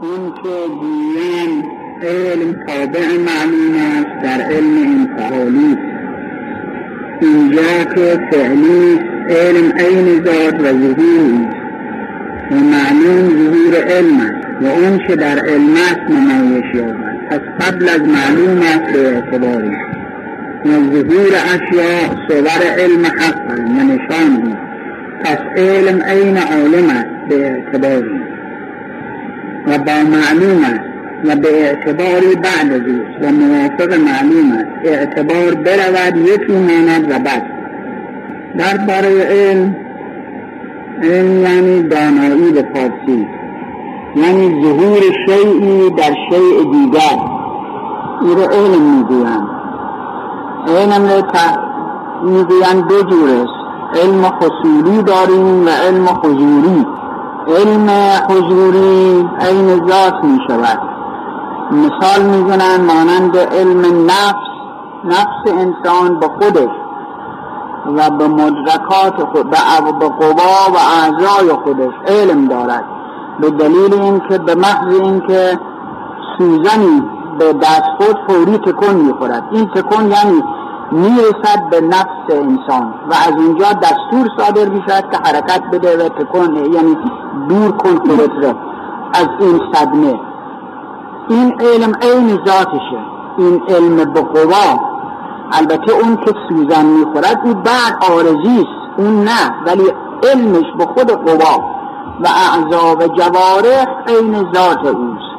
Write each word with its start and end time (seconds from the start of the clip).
اون 0.00 0.32
که 0.42 0.54
گویان 0.80 1.64
علم 2.02 2.52
تابع 2.66 3.06
معلوم 3.06 3.74
است 3.74 4.22
در 4.22 4.40
علم 4.40 4.76
انفعالی. 4.76 5.78
اینجا 7.20 7.84
که 7.94 8.20
فعلی 8.30 8.98
علم 9.28 9.72
عین 9.78 10.24
ذات 10.24 10.54
و 10.54 10.64
ظهور 10.64 11.46
و 12.50 12.54
معلوم 12.54 13.28
ظهور 13.28 13.74
علم 13.74 14.20
است. 14.20 14.46
و 14.62 14.66
اون 14.66 14.98
که 14.98 15.16
در 15.16 15.38
علم 15.38 15.74
است 15.74 16.10
نمایش 16.10 16.74
یابد 16.74 17.16
پس 17.30 17.40
قبل 17.66 17.88
از 17.88 18.00
معلوم 18.00 18.58
است 18.58 18.92
به 18.92 19.14
اعتباری 19.14 19.76
و 20.64 20.68
ظهور 20.68 21.32
اشیاء 21.54 22.28
صور 22.28 22.62
علم 22.78 23.06
حق 23.06 23.40
و 23.48 23.82
نشان 23.82 24.58
پس 25.24 25.38
علم 25.56 26.02
عین 26.02 26.36
عالم 26.36 26.90
است 26.90 27.28
به 27.28 27.50
اعتباری 27.50 28.15
و 29.66 29.78
با 29.78 29.92
معلوم 29.92 30.64
است 30.64 30.96
و 31.24 31.36
به 31.36 31.48
اعتباری 31.48 32.34
بعد 32.34 32.72
از 32.72 32.80
و 33.22 33.32
موافق 33.32 33.92
معلوم 33.92 34.52
است 34.52 34.68
اعتبار 34.84 35.54
برود 35.54 36.16
یکی 36.16 36.52
ماند 36.52 37.10
و 37.10 37.18
بس 37.18 37.42
درباره 38.58 39.24
علم 39.24 39.76
علم 41.02 41.42
یعنی 41.42 41.82
دانایی 41.82 42.52
به 42.52 42.64
فارسی. 42.74 43.26
یعنی 44.16 44.62
ظهور 44.62 45.00
شیعی 45.26 45.90
در 45.90 46.14
شیء 46.30 46.72
دیگر. 46.72 47.18
این 48.22 48.36
رو 48.36 48.42
علم 48.42 48.82
می‌گویند. 48.96 49.48
علم 50.68 51.08
رو 51.08 51.22
می‌گویند 52.30 52.88
دو 52.88 53.02
جور 53.02 53.28
است 53.28 53.56
علم 54.02 54.22
خصولی 54.22 55.02
داریم 55.02 55.66
و 55.66 55.68
علم 55.68 56.08
حضوری. 56.22 56.86
علم 57.48 57.90
حضوری 58.30 59.28
عین 59.40 59.88
ذات 59.88 60.24
می 60.24 60.38
شود. 60.48 60.80
مثال 61.70 62.22
می‌زنن 62.22 62.84
مانند 62.86 63.36
علم 63.36 64.06
نفس. 64.06 64.46
نفس 65.04 65.46
انسان 65.46 66.20
به 66.20 66.28
خودش 66.28 66.70
و 67.96 68.10
به 68.10 68.28
مدرکات 68.28 69.24
خود 69.32 69.50
به 69.98 70.08
قوا 70.08 70.72
و 70.72 70.76
اعضای 70.76 71.52
خودش 71.64 71.92
علم 72.06 72.48
دارد. 72.48 72.84
به 73.40 73.50
دلیل 73.50 73.94
اینکه 73.94 74.38
به 74.38 74.54
محض 74.54 75.00
اینکه 75.00 75.60
سوزنی 76.38 77.02
به 77.38 77.52
دست 77.52 77.82
خود 77.98 78.16
فوری 78.28 78.58
تکون 78.58 78.94
می‌خورد. 78.94 79.48
این 79.50 79.66
تکون 79.66 80.10
یعنی 80.10 80.44
می‌رسد 80.92 81.70
به 81.70 81.80
نفس 81.80 82.30
انسان 82.30 82.94
و 83.10 83.14
از 83.14 83.34
اینجا 83.38 83.72
دستور 83.72 84.28
صادر 84.38 84.68
می‌شود 84.68 85.10
که 85.10 85.18
حرکت 85.24 85.62
بده 85.72 86.04
و 86.04 86.08
تکون 86.08 86.56
یعنی 86.56 86.96
دور 87.48 87.72
کن 87.72 88.00
از 89.14 89.28
این 89.40 89.60
صدمه. 89.72 90.20
این 91.28 91.60
علم 91.60 91.92
عین 92.02 92.38
ذاتشه. 92.46 93.00
این 93.38 93.62
علم 93.68 94.12
به 94.12 94.20
قوا 94.20 94.80
البته 95.52 95.92
اون 95.92 96.16
که 96.16 96.32
سوزن 96.48 96.86
می‌خورد 96.86 97.40
او 97.44 97.54
بعد 97.54 98.12
آرزی 98.12 98.56
است. 98.60 98.98
اون 98.98 99.24
نه 99.24 99.54
ولی 99.66 99.92
علمش 100.32 100.66
به 100.78 100.86
خود 100.86 101.10
قوا 101.10 101.64
و 102.20 102.26
اعضا 102.26 102.96
و 102.96 103.06
جوارح 103.06 103.86
عین 104.08 104.52
ذات 104.54 104.86
اوست. 104.86 105.36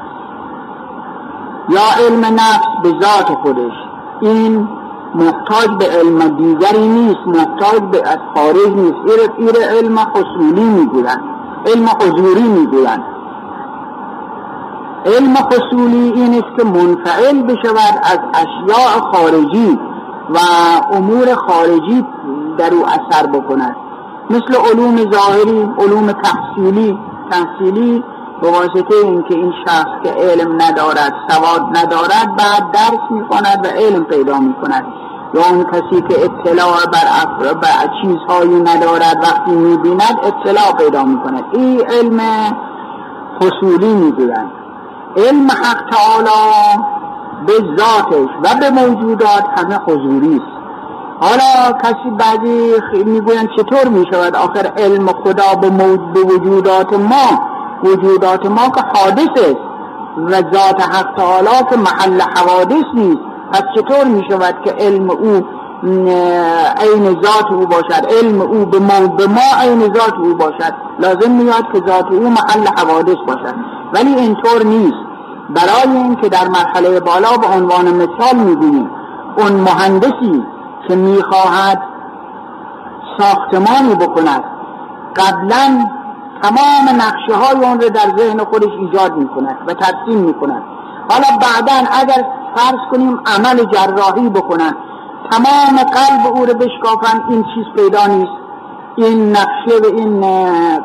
یا 1.69 2.05
علم 2.05 2.25
نفس 2.25 2.67
به 2.83 2.89
ذات 2.89 3.37
خودش. 3.43 3.73
این 4.21 4.69
محتاج 5.15 5.69
به 5.79 5.85
علم 5.85 6.27
دیگری 6.27 6.87
نیست 6.87 7.27
محتاج 7.27 7.81
به 7.91 8.09
از 8.09 8.19
خارج 8.35 8.67
نیست. 8.75 8.97
ایر, 9.37 9.67
علم 9.69 9.95
خصولی 9.95 10.63
می‌گویند 10.63 11.21
علم 11.65 11.87
حضوری 12.01 12.43
می‌گویند. 12.43 13.03
علم 15.05 15.33
خصولی 15.35 16.11
این 16.15 16.33
است 16.33 16.57
که 16.57 16.63
منفعل 16.63 17.43
بشود 17.43 17.99
از 18.03 18.19
اشیاء 18.33 19.11
خارجی 19.11 19.79
و 20.29 20.37
امور 20.91 21.35
خارجی 21.35 22.05
در 22.57 22.73
او 22.73 22.85
اثر 22.85 23.27
بکند. 23.27 23.75
مثل 24.29 24.55
علوم 24.71 25.11
ظاهری 25.11 25.69
علوم 25.79 26.11
تحصیلی. 26.11 26.99
تحصیلی 27.31 28.03
به 28.41 28.47
واسطه 28.47 28.95
اینکه 29.03 29.35
این 29.35 29.53
شخص 29.67 29.89
که 30.03 30.09
علم 30.09 30.61
ندارد 30.61 31.13
سواد 31.29 31.77
ندارد 31.77 32.35
بعد 32.37 32.71
درس 32.73 33.11
می‌کند 33.11 33.59
و 33.65 33.67
علم 33.67 34.03
پیدا 34.03 34.39
می‌کند. 34.39 34.85
یا 35.33 35.41
اون 35.49 35.63
کسی 35.63 36.01
که 36.01 36.25
اطلاع 36.25 36.85
بر, 36.93 37.53
بر 37.53 37.89
چیزهایی 38.01 38.61
ندارد 38.61 39.17
وقتی 39.23 39.51
می‌بیند 39.51 40.19
اطلاع 40.23 40.71
پیدا 40.77 41.03
می‌کند. 41.03 41.43
این 41.51 41.81
علم 41.81 42.19
حصولی 43.41 43.93
می‌گویند. 43.93 44.51
علم 45.17 45.51
حق 45.51 45.89
تعالی 45.91 46.83
به 47.47 47.53
ذاتش 47.53 48.29
و 48.43 48.59
به 48.59 48.69
موجودات 48.69 49.43
همه 49.57 49.75
حضوری 49.75 50.35
است. 50.35 50.57
حالا 51.19 51.77
کسی 51.83 52.09
بعضی 52.17 52.73
می‌گویند 53.05 53.49
چطور 53.57 53.87
می‌شود؟ 53.87 54.35
آخر 54.35 54.71
علم 54.77 55.07
خدا 55.07 55.55
به, 55.61 55.69
به 56.13 56.19
وجودات 56.19 56.93
ما 56.93 57.47
وجودات 57.83 58.45
ما 58.45 58.69
که 58.69 58.81
حادث 58.81 59.29
است 59.35 59.61
و 60.17 60.31
ذات 60.31 60.81
حق 60.81 61.15
تعالی 61.17 61.69
که 61.69 61.77
محل 61.77 62.21
حوادث 62.21 62.85
نیست. 62.93 63.26
پس 63.51 63.61
چطور 63.75 64.03
می‌شود 64.03 64.55
که 64.65 64.71
علم 64.71 65.09
او 65.09 65.47
عین 66.77 67.21
ذات 67.23 67.51
او 67.51 67.65
باشد؟ 67.65 68.05
علم 68.19 68.41
او 68.41 68.65
به 68.65 68.79
ما, 68.79 69.07
به 69.07 69.27
ما 69.27 69.61
عین 69.61 69.79
ذات 69.79 70.13
او 70.23 70.33
باشد. 70.33 70.73
لازم 70.99 71.31
میاد 71.31 71.63
که 71.73 71.81
ذات 71.87 72.11
او 72.11 72.29
محل 72.29 72.67
حوادث 72.77 73.17
باشد. 73.27 73.55
ولی 73.93 74.15
اینطور 74.15 74.63
نیست. 74.63 75.07
برای 75.49 75.97
اینکه 75.97 76.29
در 76.29 76.47
مرحله 76.47 76.99
بالا 76.99 77.37
به 77.37 77.47
عنوان 77.47 77.85
مثال 77.87 78.35
می‌گوییم 78.35 78.89
اون 79.37 79.51
مهندسی 79.51 80.43
که 80.87 80.95
می‌خواهد 80.95 81.81
ساختمانی 83.19 83.95
بکند 83.95 84.43
قبلا 85.15 85.85
تمام 86.43 87.01
نقشه 87.01 87.35
های 87.35 87.65
اون 87.65 87.79
رو 87.81 87.89
در 87.89 88.17
ذهن 88.17 88.43
خودش 88.43 88.69
ایجاد 88.79 89.15
می‌کند 89.15 89.57
و 89.67 89.73
ترسیم 89.73 90.19
می‌کند. 90.19 90.63
حالا 91.09 91.27
بعدا 91.41 91.89
اگر 92.01 92.25
فرض 92.57 92.79
کنیم 92.91 93.19
عمل 93.25 93.65
جراحی 93.73 94.29
بکنن. 94.29 94.73
تمام 95.31 95.77
قلب 95.77 96.35
او 96.35 96.45
رو 96.45 96.53
بشکافن 96.53 97.21
این 97.29 97.43
چیز 97.43 97.65
پیدا 97.75 98.07
نیست. 98.07 98.31
این 98.95 99.29
نقشه 99.29 99.77
و 99.83 99.85
این 99.95 100.21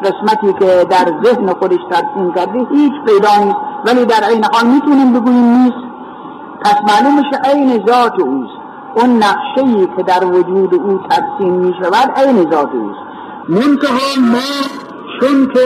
قسمتی 0.00 0.52
که 0.58 0.86
در 0.90 1.12
ذهن 1.24 1.52
خودش 1.52 1.78
ترسیم 1.90 2.32
کرده 2.34 2.58
هیچ 2.58 2.92
پیدا 3.06 3.44
نیست. 3.44 3.58
ولی 3.86 4.06
در 4.06 4.24
عین 4.30 4.44
حال 4.52 4.66
می‌تونیم 4.66 5.12
بگوییم 5.12 5.44
نیست. 5.44 5.84
پس 6.64 6.76
معلومش 6.88 7.26
عین 7.44 7.86
ذات 7.86 8.20
اوست. 8.20 8.62
اون 8.94 9.22
نقشه 9.22 9.86
که 9.96 10.02
در 10.02 10.24
وجود 10.24 10.74
او 10.74 10.98
ترسیم 11.10 11.54
می‌شود 11.54 12.10
عین 12.16 12.50
ذات 12.50 12.70
اوست. 12.72 12.98
منتها 13.48 14.20
ما 14.32 14.52
چون 15.20 15.48
که 15.54 15.60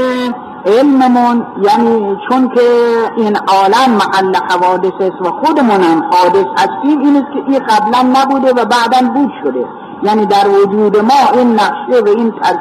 علممون 0.67 1.47
یعنی 1.63 2.17
چون 2.29 2.49
که 2.49 2.61
این 3.17 3.37
عالم 3.37 3.91
محل 3.93 4.35
حوادث 4.51 4.93
است 5.01 5.21
و 5.21 5.31
خودمون 5.45 5.83
هم 5.83 6.05
حادث 6.11 6.47
هستیم 6.59 7.01
این 7.01 7.17
است 7.17 7.33
که 7.33 7.53
این 7.53 7.59
قبلا 7.59 8.21
نبوده 8.21 8.51
و 8.51 8.65
بعدا 8.65 9.09
بود 9.15 9.31
شده. 9.45 9.67
یعنی 10.03 10.27
در 10.27 10.49
وجود 10.49 10.97
ما 10.97 11.39
این 11.39 11.53
نقشه 11.53 12.05
و 12.07 12.09
این 12.09 12.31
ترس 12.31 12.57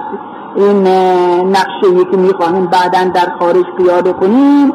این 0.55 0.87
نقشه 1.47 2.05
که 2.11 2.17
می‌خواهیم 2.17 2.65
بعدا 2.65 3.03
در 3.13 3.33
خارج 3.39 3.65
پیاده 3.77 4.13
کنیم 4.13 4.73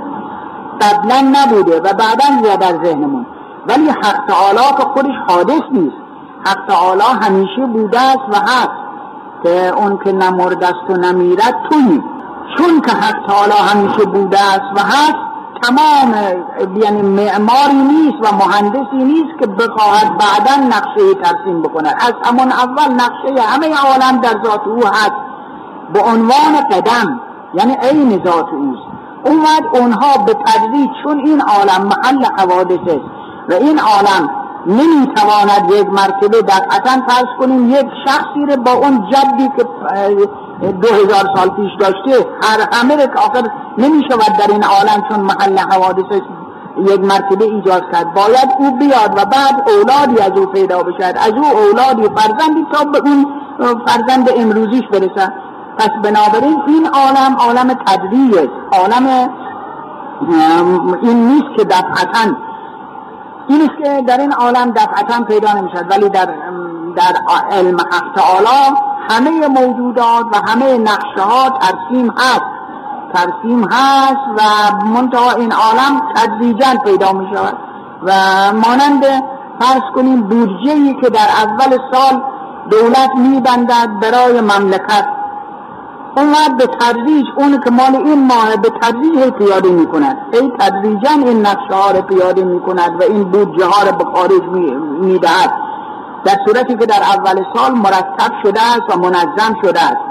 قبلا 0.81 1.33
نبوده 1.33 1.81
و 1.81 1.83
بعدا 1.83 2.57
در 2.57 2.85
ذهنمون. 2.85 3.27
ولی 3.67 3.89
حق 3.89 4.27
تعالی 4.29 4.77
که 4.77 4.83
خودش 4.83 5.15
حادث 5.29 5.62
نیست. 5.73 5.97
حق 6.47 6.67
تعالی 6.69 7.03
همیشه 7.23 7.67
بوده 7.67 8.01
است 8.01 8.29
و 8.33 8.37
هست 8.37 8.81
که 9.43 9.73
اون 9.77 9.99
که 10.05 10.12
نمرد 10.12 10.65
است 10.65 10.91
و 10.91 10.93
نمیرد 10.93 11.55
توی 11.71 12.03
چون 12.56 12.81
که 12.81 12.93
حق 12.93 13.27
تعالی 13.27 13.53
همیشه 13.53 14.05
بوده 14.05 14.38
است 14.41 14.70
و 14.76 14.81
هست 14.81 15.31
تمام 15.62 16.14
یعنی 16.76 17.02
معماری 17.02 17.75
نیست 17.75 18.19
و 18.23 18.37
مهندسی 18.37 18.97
نیست 18.97 19.38
که 19.41 19.47
بخواهد 19.47 20.19
بعدا 20.19 20.67
نقشه 20.67 21.14
ترسیم 21.23 21.62
بکنه 21.62 21.88
از 21.88 22.12
همون 22.25 22.52
اول 22.52 22.94
نقشه 22.94 23.43
همه 23.43 23.67
عالم 23.76 24.20
در 24.20 24.43
ذات 24.44 24.67
او 24.67 24.87
هست. 24.87 25.12
به 25.93 26.00
عنوان 26.00 26.61
قدم 26.70 27.20
یعنی 27.55 27.76
عین 27.82 28.25
ذات 28.25 28.49
اوست 28.52 28.82
اومد 29.25 29.62
اونها 29.75 30.25
به 30.26 30.35
تدریج 30.35 30.91
چون 31.02 31.19
این 31.19 31.41
عالم 31.41 31.87
محل 31.87 32.25
حوادث 32.25 32.94
است. 32.94 33.11
و 33.49 33.52
این 33.52 33.79
عالم 33.79 34.31
نمی‌تواند 34.67 35.70
یک 35.70 35.87
مرتبه 35.88 36.43
دقیقا 36.43 37.02
فرض 37.08 37.26
کنیم 37.38 37.70
یک 37.70 37.87
شخصی 38.06 38.47
رو 38.49 38.56
با 38.56 38.73
اون 38.73 39.11
جدی 39.11 39.50
که 39.56 39.64
دو 40.61 40.89
هزار 40.89 41.25
سال 41.37 41.49
پیش 41.49 41.71
داشته 41.79 42.27
هر 42.43 42.69
همه 42.73 43.07
آخر 43.17 43.43
نمی 43.79 44.03
شود 44.11 44.37
در 44.39 44.53
این 44.53 44.65
عالم 44.65 45.09
چون 45.09 45.21
محل 45.21 45.59
حوادث 45.59 46.21
یک 46.79 47.01
مرتبه 47.01 47.45
ایجاد 47.45 47.83
کرد. 47.93 48.15
باید 48.15 48.49
او 48.59 48.79
بیاد 48.79 49.12
و 49.19 49.25
بعد 49.25 49.71
اولادی 49.71 50.23
از 50.23 50.39
او 50.39 50.47
پیدا 50.47 50.83
بشد 50.83 51.17
از 51.17 51.33
او 51.33 51.45
اولادی 51.47 52.03
فرزندی 52.17 52.67
تا 52.73 52.85
به 52.85 52.99
اون 52.99 53.27
فرزند 53.87 54.31
امروزیش 54.37 54.83
برسد. 54.93 55.33
پس 55.79 55.91
بنابراین 56.03 56.62
این 56.67 56.87
عالم 56.87 57.37
عالم 57.39 57.75
تدریج 57.87 58.51
عالم 58.73 59.31
این 61.03 61.27
نیست 61.27 61.57
که 61.57 61.65
دفعتا. 61.65 62.37
این 63.49 63.62
است 63.62 63.85
که 63.85 64.03
در 64.03 64.19
این 64.21 64.33
عالم 64.33 64.71
دفعتا 64.71 65.25
پیدا 65.25 65.53
نمی‌شد 65.53 65.91
ولی 65.91 66.09
در 66.09 66.27
در 66.97 67.17
علم 67.51 67.77
حق 67.81 68.15
تعالی 68.15 68.89
همه 69.11 69.49
موجودات 69.49 70.27
و 70.33 70.51
همه 70.51 70.79
نقشه 70.79 71.23
ها 71.23 71.51
ترسیم 71.51 72.11
هست. 72.11 72.61
ترسیم 73.15 73.65
هست 73.65 74.27
و 74.39 74.43
منتها 74.87 75.31
این 75.31 75.53
عالم 75.53 76.03
تدریجا 76.15 76.67
پیدا 76.85 77.12
می 77.12 77.29
شود 77.35 77.57
و 78.03 78.12
مانند 78.53 79.05
فرض 79.61 79.83
کنیم 79.95 80.23
بودجه 80.23 80.95
که 81.01 81.11
در 81.11 81.29
اول 81.43 81.79
سال 81.93 82.23
دولت 82.71 83.11
میبندد 83.17 83.89
برای 84.01 84.41
مملکت. 84.41 85.07
اون 86.17 86.57
به 86.59 86.67
تدریج 86.67 87.27
اون 87.37 87.61
که 87.61 87.71
مال 87.71 87.97
این 87.97 88.27
ماه 88.27 88.57
به 88.57 88.71
تدریج 88.83 89.31
پیاده 89.31 89.69
می 89.69 89.87
کند. 89.87 90.17
ای 90.33 90.53
تدریجا 90.59 91.11
این 91.11 91.47
نقشه 91.47 91.75
ها 91.75 91.91
رو 91.91 92.03
پیاده 92.03 92.45
می 92.45 92.61
کند 92.61 93.01
و 93.01 93.03
این 93.03 93.25
بودجه 93.25 93.67
ها 93.67 93.83
رو 93.83 93.97
به 93.97 94.05
خارج 94.05 94.43
می 95.01 95.19
دهد. 95.19 95.53
در 96.25 96.37
صورتی 96.46 96.76
که 96.76 96.87
در 96.87 97.02
اول 97.02 97.44
سال 97.55 97.72
مرتب 97.72 98.32
شده 98.43 98.61
است 98.61 98.96
و 98.96 98.99
منظم 98.99 99.62
شده 99.62 99.81
است. 99.82 100.11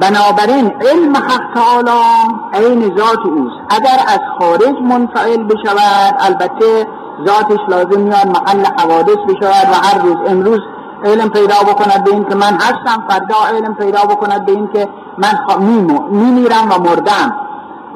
بنابراین 0.00 0.72
علم 0.80 1.16
حق 1.16 1.54
تعالی 1.54 1.90
عین 2.54 2.96
ذات 2.98 3.26
اوست. 3.26 3.56
اگر 3.70 3.98
از 4.08 4.20
خارج 4.38 4.74
منفعل 4.82 5.42
بشود 5.42 6.14
البته 6.18 6.86
ذاتش 7.26 7.60
لازم 7.68 8.00
میاد 8.00 8.26
محل 8.26 8.64
حوادث 8.78 9.16
بشود 9.28 9.68
و 9.72 9.74
هر 9.86 10.02
روز 10.02 10.16
امروز 10.26 10.60
علم 11.04 11.30
پیدا 11.30 11.54
بکند 11.72 12.04
به 12.04 12.10
این 12.10 12.24
که 12.24 12.34
من 12.34 12.54
هستم 12.54 13.04
فردا 13.08 13.36
علم 13.56 13.74
پیدا 13.74 14.02
بکند 14.02 14.46
به 14.46 14.52
این 14.52 14.68
که 14.72 14.88
من 15.18 15.64
میمیرم 16.10 16.70
و 16.70 16.78
مردم. 16.78 17.36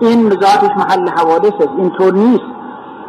این 0.01 0.31
ذاتش 0.31 0.71
محل 0.77 1.09
حوادث 1.09 1.53
است. 1.61 1.73
اینطور 1.79 2.13
نیست. 2.13 2.45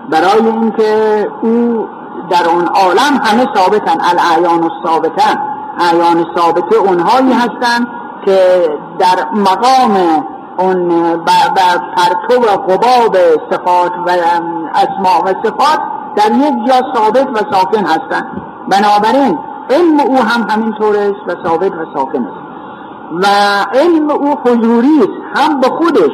برای 0.10 0.48
اینکه 0.48 1.28
او 1.42 1.88
در 2.30 2.50
اون 2.50 2.68
عالم 2.68 3.22
همه 3.24 3.48
ثابتن 3.56 3.98
الاعیان 4.02 4.72
ثابتن 4.86 5.42
اعیان 5.80 6.26
ثابته 6.36 6.76
اونهایی 6.76 7.34
هستند 7.34 7.88
که 8.26 8.70
در 9.00 9.30
مقام 9.34 10.24
اون 10.58 10.90
بر 11.26 11.78
پرتو 11.96 12.42
و 12.42 12.58
قباب 12.58 13.18
صفات 13.52 13.92
و 14.08 14.10
اسماء 14.76 15.22
و 15.22 15.28
صفات 15.44 15.80
در 16.16 16.32
یک 16.32 16.68
جا 16.68 16.82
ثابت 16.96 17.28
و 17.28 17.52
ساکن 17.52 17.86
هستند 17.86 18.28
بنابراین 18.70 19.40
علم 19.70 20.00
او 20.00 20.18
هم 20.18 20.50
همینطور 20.50 20.96
است 20.96 21.28
و 21.28 21.48
ثابت 21.48 21.72
و 21.72 21.86
ساکن 21.94 22.24
است. 22.24 22.48
و 23.12 23.28
علم 23.80 24.12
او 24.12 24.40
حضوری 24.46 25.02
هم 25.36 25.60
به 25.60 25.68
خودش 25.68 26.12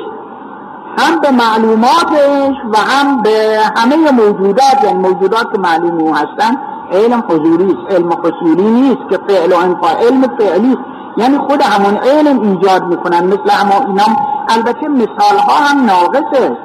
هم 0.97 1.19
به 1.21 1.31
معلوماتش 1.31 2.55
و 2.73 2.77
هم 2.77 3.21
به 3.21 3.59
همه 3.75 4.11
موجودات 4.11 4.83
یعنی 4.83 4.99
موجودات 4.99 5.53
که 5.53 5.59
معلوم 5.59 5.99
او 5.99 6.15
هستن 6.15 6.57
علم 6.91 7.23
حضوری 7.29 7.65
است 7.65 7.95
علم 7.95 8.13
حصولی 8.13 8.63
نیست 8.63 9.09
که 9.09 9.19
فعل 9.27 9.51
و 9.51 9.55
انفاع 9.55 9.93
علم 9.93 10.21
فعلی 10.37 10.77
یعنی 11.17 11.37
خود 11.37 11.61
همون 11.61 11.97
علم 11.97 12.41
ایجاد 12.41 12.83
می‌کنن 12.83 13.25
مثل 13.25 13.61
اما 13.61 13.85
اینا. 13.87 14.03
البته 14.49 14.87
مثال 14.87 15.37
ها 15.47 15.55
هم 15.65 15.85
ناقص 15.85 16.39
است 16.39 16.61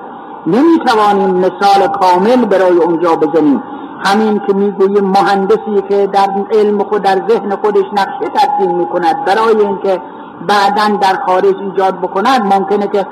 نمی‌توانیم 0.47 1.35
مثال 1.35 1.89
کامل 2.01 2.45
برای 2.45 2.77
اونجا 2.77 3.17
بزنیم. 3.17 3.63
همین 4.05 4.41
که 4.47 4.53
می‌گوییم 4.53 5.05
مهندسی 5.05 5.83
که 5.89 6.07
در 6.07 6.29
علم 6.53 6.83
خود 6.83 7.03
در 7.03 7.23
ذهن 7.29 7.57
خودش 7.57 7.85
نقشه 7.93 8.29
ترسیم 8.35 8.79
می‌کند 8.79 9.25
برای 9.25 9.67
اینکه 9.67 10.03
بعدا 10.49 10.97
در 11.01 11.19
خارج 11.27 11.55
ایجاد 11.61 12.01
بکند 12.01 12.55
ممکنه 12.55 12.89
که 12.89 13.07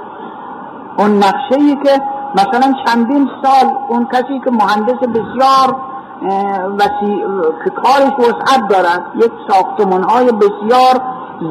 اون 0.99 1.17
نقشه 1.17 1.55
ای 1.59 1.77
که 1.85 2.03
مثلا 2.35 2.75
چندین 2.87 3.29
سال 3.43 3.71
اون 3.89 4.07
کسی 4.13 4.41
که 4.45 4.51
مهندس 4.51 4.99
بسیار 5.09 5.77
وسیع 6.79 7.27
که 7.65 7.71
کارش 7.71 8.13
وسعت 8.19 8.69
دارد 8.69 9.03
یک 9.15 9.33
ساختمان 9.49 10.03
های 10.03 10.33
بسیار 10.33 11.03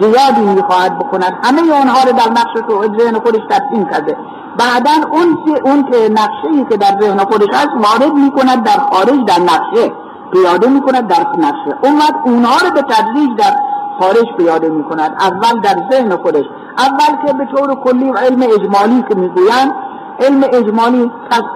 زیادی 0.02 0.42
می‌خواهد 0.56 1.00
بکند 1.00 1.34
همه 1.44 1.62
اونها 1.62 2.04
رو 2.04 2.12
در 2.12 2.32
نقشه 2.32 2.62
تو 2.68 2.98
ذهن 3.00 3.20
خودش 3.20 3.42
ترسیم 3.50 3.86
کرده. 3.86 4.18
بعدا 4.58 4.92
اون 5.12 5.38
اون 5.66 5.92
که 5.92 6.10
نقشه 6.12 6.48
ای 6.52 6.66
که 6.70 6.78
در 6.78 7.02
ذهن 7.02 7.18
خودش 7.18 7.48
هست 7.54 7.70
وارد 7.76 8.14
می‌کند 8.14 8.64
در 8.64 8.80
خارج 8.92 9.26
در 9.28 9.40
نقشه 9.40 9.92
پیاده 10.34 10.68
می‌کند 10.70 11.08
در 11.08 11.26
نقشه. 11.38 11.78
اون 11.84 11.98
وقت 11.98 12.16
اونها 12.24 12.58
رو 12.68 12.72
به 12.74 12.82
تدریج 12.82 13.30
در 13.38 13.56
خارج 14.00 14.26
پیاده 14.38 14.70
می‌کند 14.70 15.16
اول 15.20 15.60
در 15.62 15.76
ذهن 15.92 16.16
خودش. 16.16 16.46
اول 16.78 17.28
که 17.28 17.34
به 17.34 17.46
طور 17.46 17.76
کلی 17.76 18.10
علم 18.10 18.42
اجمالی 18.42 19.04
که 19.10 19.16
می‌گویند 19.16 19.72
علم 20.20 20.44
اجمالی 20.54 21.12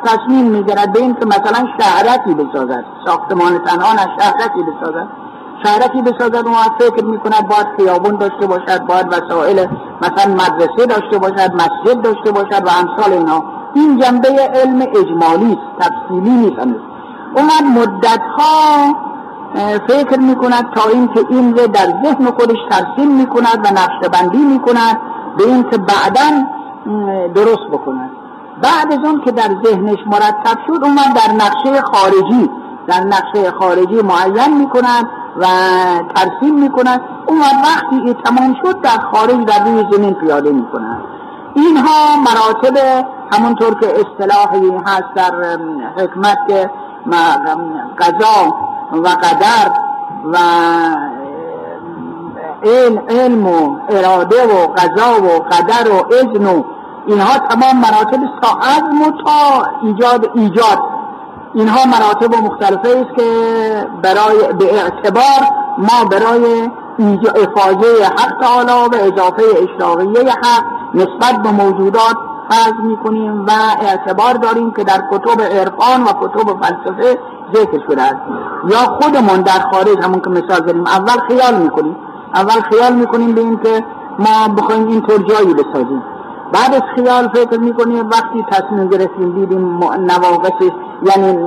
تصمیم 0.06 0.46
می‌گیرد 0.46 0.94
به 0.94 1.00
این 1.00 1.14
که 1.14 1.26
مثلا 1.26 1.68
شهرتی 1.80 2.34
بسازد 2.34 2.84
ساختمان 3.06 3.60
تنها 3.60 3.94
نه 3.94 4.08
شهرتی 4.20 4.64
بسازد. 4.64 5.08
شهرتی 5.64 6.02
بسازد 6.02 6.48
اون 6.48 6.56
فکر 6.80 7.06
می‌کند 7.06 7.48
باید 7.48 7.68
خیابون 7.78 8.16
داشته 8.16 8.48
باشد 8.48 8.86
باید 8.86 9.08
وسایل 9.08 9.68
مثلا 10.02 10.34
مدرسه 10.34 10.86
داشته 10.86 11.18
باشد 11.18 11.54
مسجد 11.54 12.02
داشته 12.02 12.32
باشد 12.32 12.66
و 12.66 12.70
امثال 12.70 13.14
اینها. 13.14 13.44
این 13.74 14.00
جنبه 14.00 14.30
علم 14.54 14.82
اجمالی 14.82 15.58
است 15.58 15.90
تفصیلی 15.90 16.30
نیست. 16.30 16.60
اون 17.36 17.50
مدت 17.78 18.22
ها 18.38 19.09
فکر 19.88 20.20
می‌کند 20.20 20.74
تا 20.76 20.90
اینکه 20.90 21.26
این 21.30 21.58
رو 21.58 21.68
در 21.68 21.86
ذهن 22.04 22.26
خودش 22.26 22.58
ترسیم 22.70 23.16
می‌کند 23.18 23.66
و 23.66 23.68
نقشه 23.72 24.10
بندی 24.14 24.38
می‌کند 24.38 25.00
به 25.38 25.44
اینکه 25.44 25.78
بعدا 25.78 26.30
درست 27.36 27.68
بکند. 27.72 28.12
بعد 28.62 28.94
از 28.94 29.00
اون 29.06 29.22
که 29.26 29.32
در 29.32 29.50
ذهنش 29.66 30.00
مرتب 30.06 30.60
شد 30.68 30.84
اون 30.84 30.96
در 30.96 31.34
نقشه 31.34 31.82
خارجی 31.82 32.50
در 32.88 33.00
نقشه 33.00 33.52
خارجی 33.60 34.02
معین 34.02 34.58
می‌کند 34.58 35.10
و 35.38 35.46
ترسیم 36.16 36.60
می‌کنند 36.60 37.02
اون 37.28 37.40
وقتی 37.40 38.14
تمام 38.14 38.56
شد 38.64 38.82
در 38.82 38.98
خارج 39.12 39.46
در 39.46 39.64
روی 39.66 39.86
زمین 39.92 40.14
پیاده 40.14 40.52
می‌کنند 40.52 41.02
اینها 41.54 42.18
مراتب 42.18 43.06
همونطور 43.34 43.80
که 43.80 43.88
اصطلاحی 43.88 44.72
هست 44.86 45.14
در 45.16 45.32
حکمت 45.98 46.70
قضا 48.00 48.69
و 48.94 49.08
قدر 49.08 49.72
و 50.34 50.38
علم 53.10 53.48
و 53.48 53.80
اراده 53.90 54.48
و 54.48 54.68
قضا 54.68 55.22
و 55.24 55.40
قدر 55.40 55.92
و 55.92 56.14
اذن 56.14 56.46
و 56.46 56.64
اینها 57.08 57.38
تمام 57.38 57.78
مراتب 57.78 58.20
و 58.22 59.12
تا 59.26 59.66
ایجاد 59.82 60.32
ایجاد. 60.34 60.80
اینها 61.54 61.80
مراتب 61.86 62.36
مختلفه 62.36 62.90
است 62.90 63.16
که 63.16 63.24
برای 64.02 64.54
به 64.60 64.84
اعتبار 64.84 65.48
ما 65.78 66.06
برای 66.12 66.70
افاظه 67.36 68.06
حق 68.06 68.42
تعالی 68.42 68.72
و 68.72 69.14
اضافه 69.14 69.44
اشراقیه 69.64 70.32
حق 70.32 70.64
نسبت 70.94 71.42
به 71.44 71.52
موجودات 71.52 72.18
فرض 72.50 72.74
می‌کنیم 72.84 73.46
و 73.46 73.52
اعتبار 73.82 74.34
داریم 74.34 74.72
که 74.72 74.84
در 74.84 75.04
کتب 75.12 75.42
عرفان 75.42 76.04
و 76.04 76.08
کتب 76.08 76.60
فلسفه 76.62 77.20
ذکر 77.56 77.80
شده 77.90 78.02
است. 78.02 78.22
یا 78.70 78.78
خودمون 78.78 79.42
در 79.42 79.60
خارج 79.72 79.98
همون 80.04 80.22
که 80.22 80.30
مثال 80.30 80.60
داریم 80.60 80.84
اول 80.88 81.20
خیال 81.28 81.62
می‌کنیم. 81.62 81.96
اول 82.36 82.62
خیال 82.72 82.94
می‌کنیم 82.94 83.36
به 83.36 83.42
این 83.42 83.60
که 83.64 83.84
ما 84.20 84.54
بخوایم 84.58 84.88
اینطور 84.88 85.18
جایی 85.18 85.54
بسازیم. 85.54 86.04
بعد 86.54 86.74
از 86.74 86.82
خیال 86.96 87.28
فکر 87.28 87.60
می‌کنیم 87.60 88.10
وقتی 88.10 88.46
تصمیم 88.52 88.88
گرفتیم 88.88 89.32
دیدیم 89.32 89.80
نواقصش 89.84 90.72
یعنی 91.04 91.38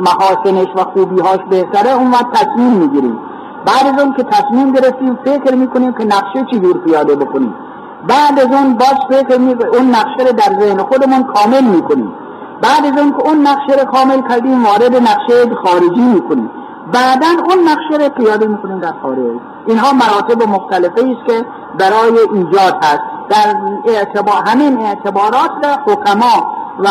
محاسنش 0.00 0.68
و 0.76 0.84
خوبیهاش 0.84 1.38
بهتره 1.50 1.92
اون 1.92 2.10
وقت 2.10 2.32
تصمیم 2.32 2.72
می‌گیریم. 2.72 3.18
بعد 3.66 3.94
از 3.94 4.02
اون 4.02 4.14
که 4.14 4.22
تصمیم 4.22 4.72
گرفتیم 4.72 5.18
فکر 5.24 5.54
می‌کنیم 5.54 5.92
که 5.92 6.04
نقشه 6.04 6.46
چی 6.50 6.60
جور 6.60 6.78
پیاده 6.78 7.16
بکنیم. 7.16 7.54
بعد 8.08 8.40
از 8.40 8.46
اون 8.46 8.74
باز 8.74 8.98
فکر 9.08 9.38
می‌کنیم 9.38 9.68
اون 9.72 9.90
نقشه 9.90 10.26
رو 10.26 10.32
در 10.32 10.60
ذهن 10.60 10.78
خودمون 10.78 11.22
کامل 11.22 11.64
می‌کنیم. 11.64 12.12
بعد 12.64 12.86
از 12.86 12.98
اون 12.98 13.10
که 13.12 13.22
اون 13.28 13.46
نقشه 13.46 13.80
رو 13.80 13.84
کامل 13.92 14.28
کردیم 14.28 14.64
وارد 14.64 14.96
نقشه 14.96 15.54
خارجی 15.64 16.00
می‌کنیم. 16.14 16.50
بعدا 16.92 17.26
اون 17.26 17.58
نقشه 17.68 18.04
رو 18.04 18.08
پیاده 18.08 18.46
می‌کنیم 18.46 18.78
در 18.78 18.92
خارج. 19.02 19.18
اینها 19.66 19.92
مراتب 19.92 20.48
مختلفه 20.48 21.00
است 21.00 21.26
که 21.28 21.46
برای 21.78 22.18
ایجاد 22.34 22.84
هست. 22.84 23.02
در 23.28 23.56
اعتبار 23.84 24.42
همین 24.46 24.78
اعتبارات 24.86 25.80
حکما 25.86 26.54
و 26.78 26.88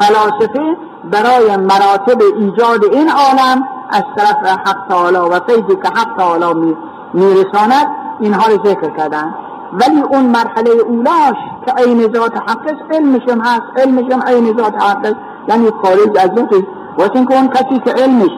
فلاسفه 0.00 0.76
برای 1.04 1.56
مراتب 1.56 2.22
ایجاد 2.38 2.84
این 2.92 3.10
عالم 3.10 3.68
از 3.90 4.02
طرف 4.16 4.46
حق 4.46 4.88
تعالی 4.88 5.16
و 5.16 5.40
فیضی 5.46 5.76
که 5.82 5.88
حق 5.88 6.16
تعالی 6.16 6.76
میرساند 7.14 7.86
اینها 8.20 8.46
رو 8.46 8.68
ذکر 8.68 8.96
کردن. 8.96 9.34
ولی 9.72 10.00
اون 10.00 10.26
مرحله 10.26 10.70
اولاش 10.70 11.36
که 11.66 11.72
عین 11.72 12.12
ذات 12.12 12.36
حق 12.36 12.62
است 12.66 12.94
علمشم 12.94 13.40
هست 13.40 13.62
علمشم 13.76 14.22
عین 14.26 14.56
ذات 14.58 14.74
حق 14.82 15.04
است 15.04 15.16
یعنی 15.48 15.70
خارج 15.82 16.18
از 16.18 16.30
ذاتش 16.36 16.64
واسه 16.98 17.26
که 17.26 17.34
اون 17.34 17.48
کسی 17.48 17.78
که 17.84 17.90
علمش 17.90 18.30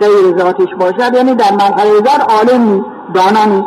غیر 0.00 0.38
ذاتش 0.38 0.74
باشد 0.80 1.14
یعنی 1.14 1.34
در 1.34 1.52
مرحله 1.52 1.90
ذات 1.92 2.32
عالم 2.32 2.84
دانا 3.14 3.66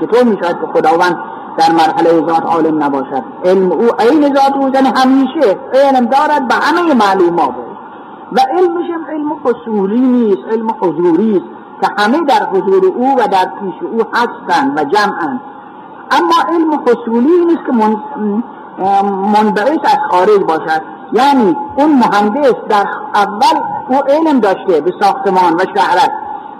چطور 0.00 0.22
می‌شود 0.22 0.60
که 0.60 0.66
خداوند 0.74 1.18
در 1.58 1.72
مرحله 1.72 2.26
ذات 2.26 2.42
عالم 2.46 2.84
نباشد؟ 2.84 3.22
علم 3.44 3.72
او 3.72 3.86
عین 3.98 4.34
ذات 4.34 4.54
او 4.56 4.68
یعنی 4.68 4.88
همیشه 4.96 5.58
علم 5.74 6.06
دارد 6.06 6.48
به 6.48 6.54
همه 6.54 6.94
معلومات 6.94 7.54
و 8.32 8.40
علمش 8.50 8.86
علم 9.08 9.32
حصولی 9.44 10.00
نیست 10.00 10.42
علم 10.52 10.70
حضوری 10.80 11.36
است 11.36 11.46
که 11.80 12.02
همه 12.02 12.24
در 12.24 12.46
حضور 12.52 12.86
او 12.96 13.14
و 13.18 13.28
در 13.28 13.44
پیش 13.60 13.74
او 13.92 14.02
هستند 14.12 14.78
و 14.78 14.84
جمعند. 14.84 15.40
اما 16.10 16.34
علم 16.48 16.82
حصولی 16.86 17.44
نیست 17.44 17.62
که 17.66 17.72
منبعث 19.34 19.78
از 19.84 19.98
خارج 20.10 20.40
باشد. 20.48 20.82
یعنی 21.12 21.56
اون 21.76 21.92
مهندس 21.92 22.54
در 22.68 22.86
اول 23.14 23.60
او 23.88 23.96
علم 23.96 24.40
داشته 24.40 24.80
به 24.80 24.92
ساختمان 25.00 25.54
و 25.54 25.64
شهرت. 25.76 26.10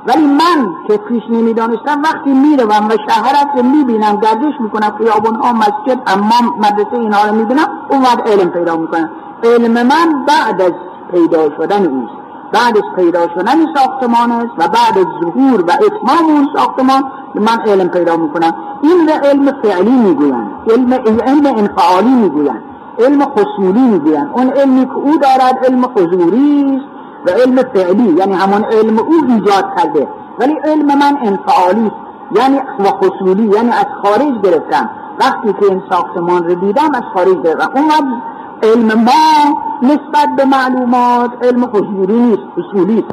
ولی 0.07 0.27
من 0.27 0.75
که 0.89 0.97
پیش 0.97 1.23
نمی‌دانستم 1.31 2.03
وقتی 2.05 2.33
می‌روم 2.33 2.89
و 2.89 2.97
شهرت 3.09 3.49
رو 3.57 3.63
می‌بینم 3.63 4.17
گردش 4.17 4.55
می‌کنم 4.61 4.93
خیابون 4.99 5.35
ها 5.35 5.53
مسجد 5.53 5.99
امام 6.07 6.57
مدرسه 6.59 6.93
اینها 6.93 7.29
رو 7.29 7.35
می‌بینم 7.35 7.69
اون 7.91 8.03
وقت 8.03 8.27
علم 8.27 8.51
پیدا 8.51 8.77
می‌کنم. 8.77 9.11
علم 9.45 9.73
من 9.73 10.25
بعد 10.29 10.63
از 10.63 10.73
پیدا 11.13 11.51
شدن 11.57 11.87
اوست. 11.87 12.28
بعد 12.53 12.77
از 12.77 12.83
پیدا 12.97 13.29
شدن 13.29 13.75
ساختمان 13.75 14.33
است 14.33 14.53
و 14.59 14.69
بعد 14.69 14.99
از 14.99 15.07
ظهور 15.23 15.61
و 15.61 15.71
اتمام 15.71 16.31
اون 16.31 16.49
ساختمان 16.57 17.03
من 17.35 17.61
علم 17.67 17.89
پیدا 17.89 18.17
می‌کنم. 18.17 18.55
این 18.83 19.09
رو 19.09 19.15
علم 19.29 19.53
فعلی 19.63 19.91
می‌گوین 19.91 20.51
علم, 20.71 20.93
علم 21.27 21.47
انفعالی 21.47 22.15
می‌گوین 22.15 22.59
علم 22.99 23.25
خصولی 23.25 23.81
می‌گوین 23.81 24.29
اون 24.33 24.51
علمی 24.51 24.87
که 24.87 24.93
او 24.93 25.19
دارد 25.19 25.67
علم 25.67 25.85
حضوری 25.85 26.83
و 27.27 27.31
علم 27.31 27.57
فعلی 27.75 28.15
یعنی 28.19 28.33
همون 28.33 28.65
علم 28.65 28.99
او 28.99 29.15
ایجاد 29.29 29.65
کرده. 29.77 30.09
ولی 30.39 30.55
علم 30.65 30.87
من 30.87 31.19
انفعالی 31.23 31.93
یعنی 32.37 32.59
و 32.79 32.85
خصولی 32.85 33.47
یعنی 33.47 33.71
از 33.71 33.87
خارج 34.03 34.43
گرفتم. 34.43 34.91
وقتی 35.21 35.53
که 35.53 35.67
این 35.71 35.83
ساختمان 35.91 36.49
رو 36.49 36.55
دیدم 36.55 36.95
از 36.95 37.03
خارج 37.15 37.37
گرفتم. 37.45 37.71
اون 37.75 38.23
علم 38.63 39.05
ما 39.05 39.59
نسبت 39.83 40.29
به 40.37 40.45
معلومات 40.45 41.31
علم 41.43 41.65
حضوری 41.65 42.21
نیست 42.21 42.43
اصولی 42.59 43.05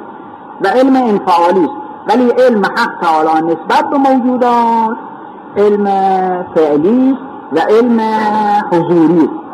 و 0.61 0.67
علم 0.67 0.95
انفعالی 0.95 1.63
است. 1.63 1.85
ولی 2.07 2.29
علم 2.29 2.65
حق 2.65 3.01
تعالی 3.01 3.45
نسبت 3.45 3.89
به 3.89 3.97
موجودات 3.97 4.97
علم 5.57 5.85
فعلی 6.55 7.17
و 7.51 7.59
علم 7.59 7.99
حضوری 8.71 9.17
است. 9.17 9.45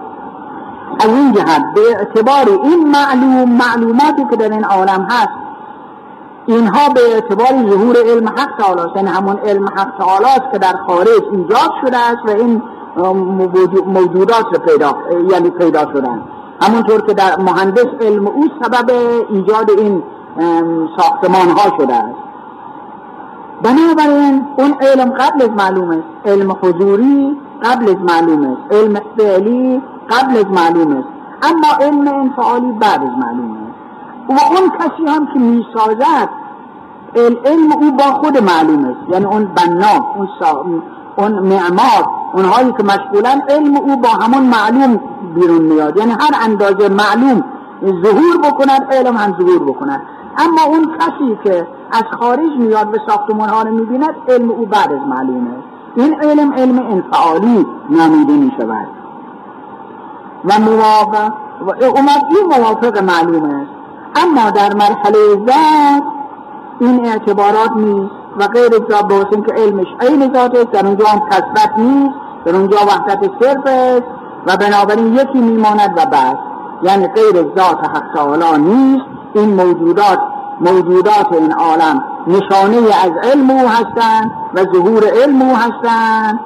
از 1.00 1.10
این 1.10 1.32
جهت 1.34 1.63
به 1.75 1.82
اعتبار 2.00 2.60
این 2.63 2.91
معلوم 2.91 3.50
معلوماتی 3.51 4.25
که 4.30 4.36
در 4.36 4.51
این 4.51 4.63
عالم 4.63 5.08
هست 5.10 5.41
اینها 6.46 6.89
به 6.89 7.01
اعتبار 7.13 7.70
ظهور 7.70 7.96
علم 8.06 8.30
حق 8.30 8.58
تعالی 8.58 8.82
است. 8.82 8.96
یعنی 8.96 9.08
همون 9.08 9.38
علم 9.38 9.68
حق 9.68 9.98
تعالی 9.98 10.25
است 10.25 10.51
که 10.51 10.58
در 10.58 10.74
خارج 10.88 11.22
ایجاد 11.32 11.72
شده 11.86 11.98
است 11.98 12.25
و 12.25 12.30
این 12.30 12.62
موجودات 13.86 14.65
پیدا 14.65 14.98
یعنی 15.32 15.50
پیدا 15.50 15.94
شدن. 15.94 16.22
همونطور 16.62 17.01
که 17.01 17.13
در 17.13 17.39
مهندس 17.39 17.86
علم 18.01 18.27
او 18.27 18.44
سبب 18.62 18.91
ایجاد 19.30 19.70
این 19.70 20.03
ساختمان 20.98 21.50
ها 21.50 21.77
شده 21.77 21.96
است. 21.96 22.15
بنابراین 23.63 24.46
اون 24.58 24.74
علم 24.82 25.10
قبل 25.10 25.41
از 25.41 25.50
معلوم 25.50 25.89
است. 25.89 26.08
علم 26.25 26.51
حضوری 26.62 27.38
قبل 27.63 27.89
از 27.89 27.96
معلوم 27.96 28.44
است. 28.44 28.74
علم 28.74 29.01
فعلی 29.18 29.82
قبل 30.10 30.38
از 30.38 30.46
معلوم 30.46 30.98
است. 30.98 31.08
اما 31.44 31.68
علم 31.86 32.08
انفعالی 32.08 32.72
بعد 32.72 33.01
از 33.03 33.18
معلوم 33.18 33.51
است. 33.51 33.72
و 34.30 34.58
اون 34.58 34.70
کسی 34.70 35.06
هم 35.08 35.27
که 35.34 35.39
می‌سازد 35.39 36.30
علم 37.46 37.72
او 37.72 37.91
با 37.91 38.03
خود 38.03 38.38
معلوم 38.38 38.86
است. 38.86 39.10
یعنی 39.10 39.25
اون 39.25 39.46
بنا 39.46 40.06
اون, 40.15 40.84
اون 41.15 41.32
معمار 41.32 42.06
اونهایی 42.34 42.72
که 42.72 42.84
مشغولن 42.84 43.41
علم 43.50 43.77
او 43.77 43.98
با 43.98 44.10
همون 44.10 44.44
معلوم 44.44 45.00
بیرون 45.36 45.62
میاد. 45.62 45.98
یعنی 45.98 46.12
هر 46.12 46.36
اندازه 46.44 46.89
معلوم 46.89 47.44
ظهور 47.86 48.38
بکند 48.44 48.94
علم 48.94 49.18
هم 49.18 49.36
ظهور 49.39 49.63
بکند 49.63 50.01
اما 50.38 50.62
اون 50.68 50.91
کسی 51.00 51.39
که 51.44 51.68
از 51.91 52.03
خارج 52.20 52.51
میاد 52.58 52.91
به 52.91 53.00
ساختمان 53.08 53.50
ها 53.50 53.62
رو 53.62 53.72
می‌بیند 53.72 54.15
علم 54.27 54.51
او 54.51 54.65
بعد 54.65 54.94
از 54.94 55.08
معلومه. 55.08 55.51
این 55.96 56.22
علم 56.22 56.53
علم 56.53 56.80
انفعالی 56.80 57.65
نامیده 57.89 58.34
می‌شود. 58.34 58.88
و 60.46 60.60
موافق 60.60 61.34
و 61.68 61.72
این 61.72 62.60
موافق 62.60 62.98
معلوم 63.03 63.44
است. 63.44 63.72
اما 64.15 64.50
در 64.50 64.74
مرحله 64.74 65.18
ذات 65.36 66.03
این 66.80 67.06
اعتبارات 67.06 67.72
نیست. 67.75 68.21
و 68.39 68.47
غیر 68.47 68.71
ذات 68.89 69.07
به 69.07 69.41
که 69.41 69.53
علمش 69.53 69.88
عین 70.01 70.33
ذات 70.33 70.55
است 70.55 70.71
در 70.71 70.88
اونجا 70.88 71.05
هم 71.05 71.19
کسبت 71.29 71.71
نیست 71.77 72.15
در 72.45 72.55
اونجا 72.55 72.77
وحدت 72.77 73.19
صرف 73.41 73.65
است 73.65 74.03
و 74.47 74.57
بنابراین 74.57 75.13
یکی 75.13 75.39
میماند 75.39 75.93
و 75.97 76.05
بس 76.05 76.35
یعنی 76.83 77.07
غیر 77.07 77.43
ذات 77.57 77.79
حق 77.83 78.13
تعالی 78.15 78.61
نیست. 78.61 79.05
این 79.33 79.53
موجودات 79.53 80.19
موجودات 80.61 81.31
این 81.31 81.53
عالم 81.53 82.03
نشانه 82.27 82.77
از 82.77 83.11
علم 83.31 83.50
او 83.50 83.67
هستند 83.67 84.31
و 84.55 84.63
ظهور 84.73 85.03
علم 85.23 85.41
او 85.41 85.55
هستند 85.55 86.39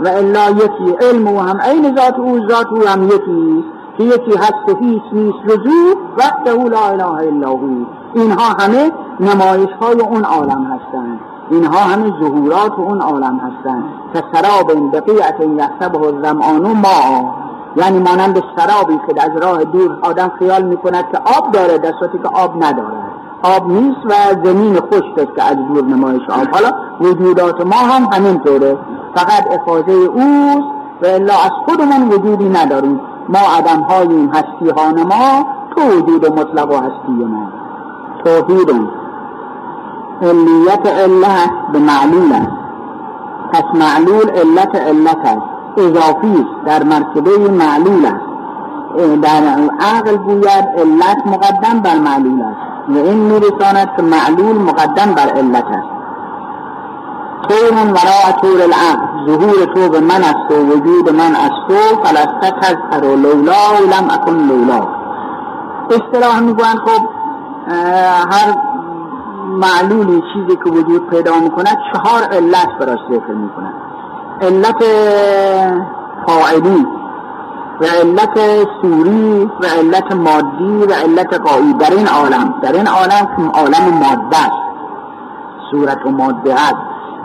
و 0.00 0.08
الا 0.08 0.50
یکی 0.50 0.96
علم 1.00 1.26
او 1.26 1.40
هم 1.40 1.60
عین 1.60 1.96
ذات 1.96 2.18
او 2.18 2.48
ذات 2.48 2.66
او 2.70 2.86
هم 2.86 3.02
یکی 3.02 3.64
که 3.98 4.04
یکی 4.04 4.36
هست 4.36 4.68
و 4.68 4.76
هیچ 4.80 5.02
نیست 5.12 5.38
وقت 6.18 6.48
او 6.48 6.68
لا 6.68 6.88
اله 6.88 7.06
الا 7.06 7.58
اینها 8.14 8.56
همه 8.58 8.92
نمایش 9.20 9.70
های 9.80 10.00
اون 10.00 10.24
عالم 10.24 10.64
هستند. 10.64 11.03
اینها 11.50 11.78
همه 11.78 12.12
ظهورات 12.20 12.78
اون 12.78 13.00
عالم 13.00 13.38
هستند 13.38 13.84
که 14.12 14.22
سراب 14.32 14.92
بقیعت 14.92 15.40
یحسبه 15.40 16.02
الظمآن 16.02 16.62
ما 16.62 17.34
یعنی 17.76 17.98
مانند 17.98 18.42
سرابی 18.56 19.00
که 19.06 19.22
از 19.22 19.42
راه 19.42 19.64
دور 19.64 19.98
آدم 20.02 20.32
خیال 20.38 20.62
می‌کند 20.62 21.04
که 21.12 21.18
آب 21.38 21.52
داره 21.52 21.78
در 21.78 21.92
که 22.22 22.28
آب 22.34 22.64
نداره 22.64 23.04
آب 23.44 23.72
نیست 23.72 23.98
و 24.04 24.12
زمین 24.44 24.76
خشک 24.76 25.18
است 25.18 25.34
که 25.36 25.42
از 25.42 25.56
دور 25.68 25.84
نمایش 25.84 26.22
آب. 26.30 26.48
حالا 26.52 26.72
وجودات 27.00 27.66
ما 27.66 27.76
هم 27.76 28.08
همینطوره. 28.12 28.78
فقط 29.14 29.60
افاظه 29.60 29.92
اوست 29.92 30.68
و 31.02 31.06
الا 31.06 31.34
از 31.34 31.50
خودمون 31.66 32.08
وجودی 32.08 32.48
نداریم. 32.48 33.00
ما 33.28 33.38
عدم 33.58 33.80
هاییم 33.80 34.30
هستی 34.30 34.70
ها 34.76 34.90
ما 34.90 35.46
تو 35.76 35.82
وجود 35.82 36.26
مطلق 36.26 36.70
و 36.70 36.76
هستی 36.76 37.12
ما. 37.12 37.48
توحید 38.24 38.70
علیت 40.22 40.86
علت 40.86 41.50
به 41.72 41.78
معلول 41.78 42.32
است 42.32 42.64
پس 43.52 43.64
معلول 43.74 44.30
علت 44.30 44.74
علت 44.76 45.18
است. 45.24 45.54
اضافی 45.76 46.32
است 46.32 46.66
در 46.66 46.82
مرتبه 46.82 47.38
معلول 47.48 48.06
است 48.06 48.24
در 49.22 49.42
عقل 49.80 50.16
گوید 50.16 50.64
علت 50.78 51.26
مقدم 51.26 51.80
بر 51.80 51.98
معلول 51.98 52.42
است. 52.42 52.88
و 52.88 52.96
این 52.96 53.18
میرساند 53.18 53.88
که 53.96 54.02
معلول 54.02 54.58
مقدم 54.58 55.14
بر 55.14 55.28
علت 55.28 55.64
است. 55.64 55.94
طور 57.48 57.72
وراء 57.72 58.40
طور 58.40 58.62
العقل. 58.62 59.26
ظهور 59.26 59.64
تو 59.74 59.88
به 59.88 60.00
من 60.00 60.24
است 60.24 60.50
و 60.50 60.54
وجود 60.54 61.10
من 61.10 61.34
از 61.34 61.50
تو 61.68 61.96
فلستک 62.02 62.54
از 62.58 62.76
ارو 62.92 63.16
لولا 63.16 63.78
لم 63.92 64.10
اکن 64.10 64.32
لولا. 64.32 64.88
اصطلاح 65.90 66.40
می‌گویند 66.40 66.78
خب 66.78 67.02
هر 68.30 68.54
معلولی 69.60 70.22
چیزی 70.32 70.56
که 70.64 70.70
وجود 70.70 71.06
پیدا 71.10 71.32
می‌کند 71.40 71.76
چهار 71.92 72.22
علت 72.22 72.68
براش 72.80 72.98
ذکر 73.10 73.32
می‌کند. 73.32 73.74
علت 74.42 74.84
فاعلی 76.26 76.86
و 77.80 77.84
علت 77.84 78.38
سوری 78.82 79.50
و 79.60 79.66
علت 79.66 80.12
مادی 80.12 80.84
و 80.88 80.92
علت 80.92 81.34
قایی 81.34 81.72
در 81.72 81.90
این 81.90 82.08
عالم 82.08 82.54
در 82.62 82.72
این 82.72 82.86
عالم 82.86 83.50
عالم 83.54 83.94
ماده 83.94 84.36
است. 84.36 84.64
صورت 85.70 86.06
و 86.06 86.10
ماده 86.10 86.54
است. 86.54 86.76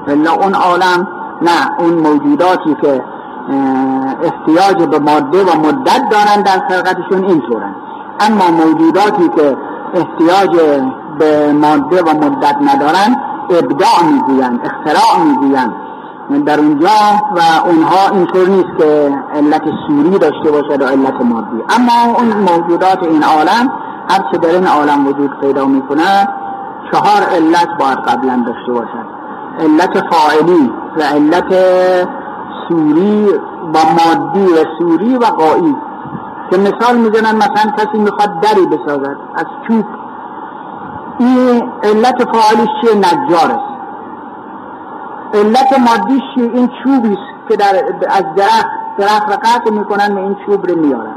ولی 0.07 0.27
اون 0.27 0.53
عالم 0.53 1.07
نه 1.41 1.79
اون 1.79 1.93
موجوداتی 1.93 2.77
که 2.81 3.03
احتیاج 4.24 4.83
به 4.83 5.00
ماده 5.00 5.43
و 5.43 5.57
مدت 5.59 6.01
دارند 6.12 6.43
در 6.45 6.59
خلقتشون 6.69 7.24
اینطورن. 7.25 7.75
اما 8.19 8.51
موجوداتی 8.51 9.29
که 9.36 9.57
احتیاج 9.93 10.50
به 11.19 11.53
ماده 11.53 12.01
و 12.01 12.10
مدت 12.10 12.55
ندارند 12.62 13.17
ابداع 13.50 14.03
می‌گویند 14.12 14.60
اختراع 14.63 15.25
می‌گویند. 15.25 15.74
در 16.46 16.60
اونجا 16.60 16.89
و 17.36 17.39
اونها 17.65 18.10
اینطور 18.13 18.48
نیست 18.48 18.77
که 18.77 19.12
علت 19.36 19.63
سوری 19.88 20.19
داشته 20.19 20.51
باشد 20.51 20.81
و 20.81 20.86
علت 20.86 21.22
مادی. 21.22 21.63
اما 21.69 22.17
اون 22.17 22.27
موجودات 22.27 23.03
این 23.03 23.24
عالم 23.24 23.72
هر 24.10 24.19
چه 24.31 24.38
در 24.38 24.50
این 24.50 24.67
عالم 24.67 25.08
وجود 25.08 25.39
پیدا 25.41 25.65
می‌کنه 25.65 26.27
چهار 26.91 27.22
علت 27.36 27.67
باید 27.79 27.98
قبلا 27.98 28.43
داشته 28.48 28.72
باشد. 28.72 29.05
علت 29.60 30.03
فاعلی 30.12 30.72
و 30.98 31.01
علت 31.01 31.53
سوری 32.67 33.25
و 33.74 33.77
مادی 33.77 34.46
و 34.46 34.65
سوری 34.79 35.15
و 35.15 35.25
قایی 35.25 35.75
که 36.51 36.58
مثال 36.58 36.98
می‌زنن 36.98 37.36
مثلا 37.36 37.72
کسی 37.77 37.98
می‌خواد 37.98 38.39
دری 38.41 38.65
بسازد. 38.65 39.18
از 39.36 39.46
چوب. 39.68 39.86
این 41.20 41.72
علت 41.84 42.24
فاعلیش 42.32 42.70
چیه؟ 42.82 42.96
نجار 42.98 43.51
است 43.51 43.70
علت 45.34 45.79
مادیش 45.79 46.24
این 46.36 46.70
چوبی 46.84 47.18
که 47.50 47.56
در 47.56 47.75
از 48.10 48.24
درخت 48.36 48.68
درخت 48.98 49.29
را 49.29 49.36
قطع 49.36 49.72
می‌کنن 49.72 50.18
این 50.18 50.38
چوب 50.46 50.65
رو 50.65 50.75
میارن. 50.79 51.15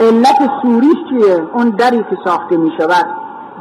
علت 0.00 0.36
سوریش 0.62 0.96
چیه؟ 1.08 1.48
اون 1.52 1.70
دری 1.70 1.98
که 1.98 2.18
ساخته 2.24 2.56
می‌شود 2.56 3.06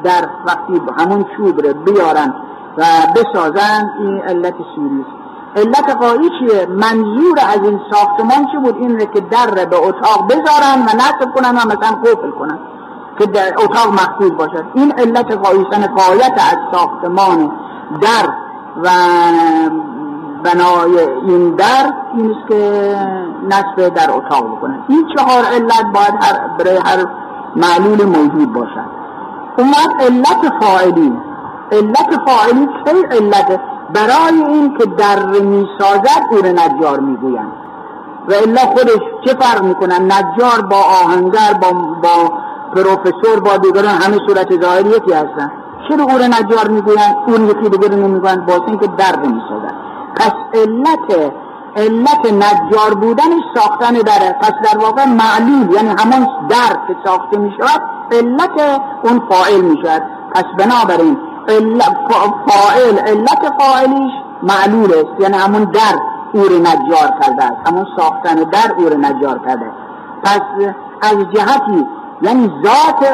در 0.03 0.29
وقتی 0.45 0.81
همون 0.97 1.25
چوب 1.37 1.61
رو 1.61 1.73
بیارن 1.73 2.33
و 2.77 2.83
بسازن 3.15 3.89
این 3.99 4.21
علت 4.21 4.55
سوریش. 4.75 5.05
علت 5.55 5.89
قایی 5.89 6.29
چیه 6.39 6.65
منظور 6.65 7.39
از 7.39 7.63
این 7.63 7.79
ساختمان 7.91 8.47
چی 8.51 8.57
بود؟ 8.57 8.75
این 8.75 8.97
که 8.97 9.21
در 9.21 9.65
به 9.65 9.75
اتاق 9.77 10.27
بذارن 10.29 10.81
و 10.81 10.95
نصب 10.95 11.33
کنن 11.35 11.49
و 11.49 11.59
مثلا 11.65 11.97
قفل 12.03 12.31
کنن 12.31 12.59
که 13.19 13.25
در 13.25 13.53
اتاق 13.57 13.93
محفوظ 13.93 14.31
باشد 14.31 14.65
این 14.73 14.91
علت 14.91 15.31
قایسن 15.31 15.87
قایت 15.87 16.33
از 16.51 16.57
ساختمان 16.71 17.51
در 18.01 18.29
و 18.83 18.89
بنای 20.43 20.99
این 21.25 21.55
در 21.55 21.93
این 22.13 22.35
که 22.49 22.95
نصب 23.49 23.93
در 23.93 24.11
اتاق 24.11 24.57
بکنن. 24.57 24.79
این 24.87 25.07
چهار 25.15 25.43
علت 25.43 25.85
باید 25.93 26.13
هر 26.21 26.47
برای 26.47 26.77
هر 26.85 27.05
معلول 27.55 28.05
موجود 28.05 28.53
باشد. 28.53 28.95
اون 29.57 29.73
علت 29.99 30.53
فاعلی 30.61 31.17
علت 31.71 32.19
فاعلی 32.25 32.67
چه 32.85 33.07
علت؟ 33.11 33.59
برای 33.93 34.43
این 34.47 34.77
که 34.77 34.85
در 34.85 35.25
می‌سازد 35.25 36.25
او 36.31 36.37
رو 36.37 36.47
نجار 36.47 36.99
می‌گویند 36.99 37.51
و 38.29 38.33
الا 38.33 38.59
خودش 38.59 39.01
چه 39.25 39.33
فرق 39.33 39.63
می‌کنن 39.63 40.11
نجار 40.11 40.61
با 40.71 40.77
آهنگر 41.03 41.53
با, 41.61 41.71
با 42.03 42.33
پروفسور 42.75 43.39
با 43.39 43.57
دیگران 43.57 43.85
همه 43.85 44.17
صورت 44.27 44.61
ظاهری 44.61 44.89
یکی 44.89 45.13
هستن. 45.13 45.51
چرا 45.89 46.03
او 46.03 46.11
رو 46.11 46.23
نجار 46.23 46.67
می‌گویند 46.67 47.15
اون 47.27 47.45
یکی 47.49 47.69
دیگر 47.69 47.87
رو 47.87 48.07
نمی‌گویند 48.07 48.45
با 48.45 48.53
اینکه 48.67 48.87
در 48.87 49.15
می‌سازد 49.15 49.75
پس 50.15 50.33
علت 50.53 51.31
علت 51.75 52.33
نجار 52.33 52.93
بودنش 52.93 53.43
ساختن 53.55 53.93
دره 53.93 54.35
پس 54.41 54.51
در 54.63 54.77
واقع 54.77 55.05
معلول 55.05 55.75
یعنی 55.75 55.89
همون 55.89 56.27
در 56.49 56.73
که 56.87 56.95
ساخته 57.05 57.37
می‌شود 57.37 57.81
علت 58.11 58.81
اون 59.03 59.21
فاعل 59.29 59.61
می‌شود 59.61 60.03
پس 60.35 60.43
بنابراین 60.57 61.17
فاعل 61.47 62.97
علت 62.97 63.53
فاعلیش 63.59 64.11
معلول 64.43 64.91
است 64.93 65.19
یعنی 65.19 65.37
همون 65.37 65.63
در 65.63 65.95
او 66.33 66.41
رو 66.41 66.59
نجار 66.59 67.19
کرده 67.21 67.43
است. 67.43 67.67
همون 67.67 67.85
ساختن 67.97 68.35
در 68.35 68.73
او 68.77 68.89
رو 68.89 68.97
نجار 68.97 69.39
کرده. 69.47 69.65
پس 70.23 70.41
از 71.01 71.17
جهتی 71.33 71.87
یعنی 72.21 72.51
ذات 72.65 73.05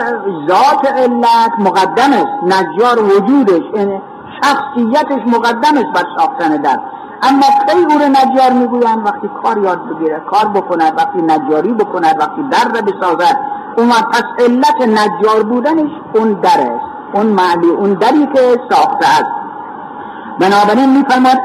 ذات 0.47 0.91
علت 0.91 1.51
مقدم 1.59 2.13
است. 2.13 2.43
نجار 2.43 3.03
وجودش 3.03 3.63
یعنی 3.75 4.01
شخصیتش 4.43 5.27
مقدم 5.27 5.77
است 5.77 5.91
بر 5.93 6.05
ساختن 6.17 6.49
در. 6.49 6.79
اما 7.23 7.41
کی 7.41 7.93
او 7.93 7.99
رو 7.99 8.07
نجار 8.09 8.51
می‌گویند 8.51 9.05
وقتی 9.05 9.29
کار 9.43 9.57
یاد 9.57 9.79
بگیره 9.89 10.21
کار 10.31 10.45
بکند 10.47 10.93
وقتی 10.97 11.21
نجاری 11.21 11.73
بکند 11.73 12.15
وقتی 12.19 12.43
در 12.51 12.63
رو 12.63 12.81
بسازد 12.81 13.37
اون 13.77 13.89
پس 13.89 14.23
علت 14.39 14.81
نجار 14.81 15.43
بودنش 15.43 15.91
اون 16.15 16.33
در 16.33 16.49
است. 16.49 16.90
اون 17.13 17.25
معنی 17.25 17.67
اون 17.67 17.93
دری 17.93 18.27
که 18.33 18.57
ساخته 18.69 19.07
است. 19.07 19.31
بنابراین 20.39 20.97
میفرماد 20.97 21.37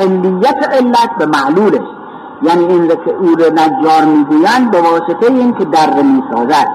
علیت 0.00 0.68
علت 0.72 1.10
به 1.18 1.26
معلول 1.26 1.74
است 1.74 2.00
یعنی 2.42 2.64
این 2.64 2.88
که 2.88 3.14
او 3.20 3.26
رو 3.26 3.52
نجار 3.52 4.04
می‌گویند 4.04 4.70
به 4.70 4.80
واسطه 4.80 5.26
این 5.26 5.54
که 5.54 5.64
در 5.64 6.02
می‌سازد. 6.02 6.68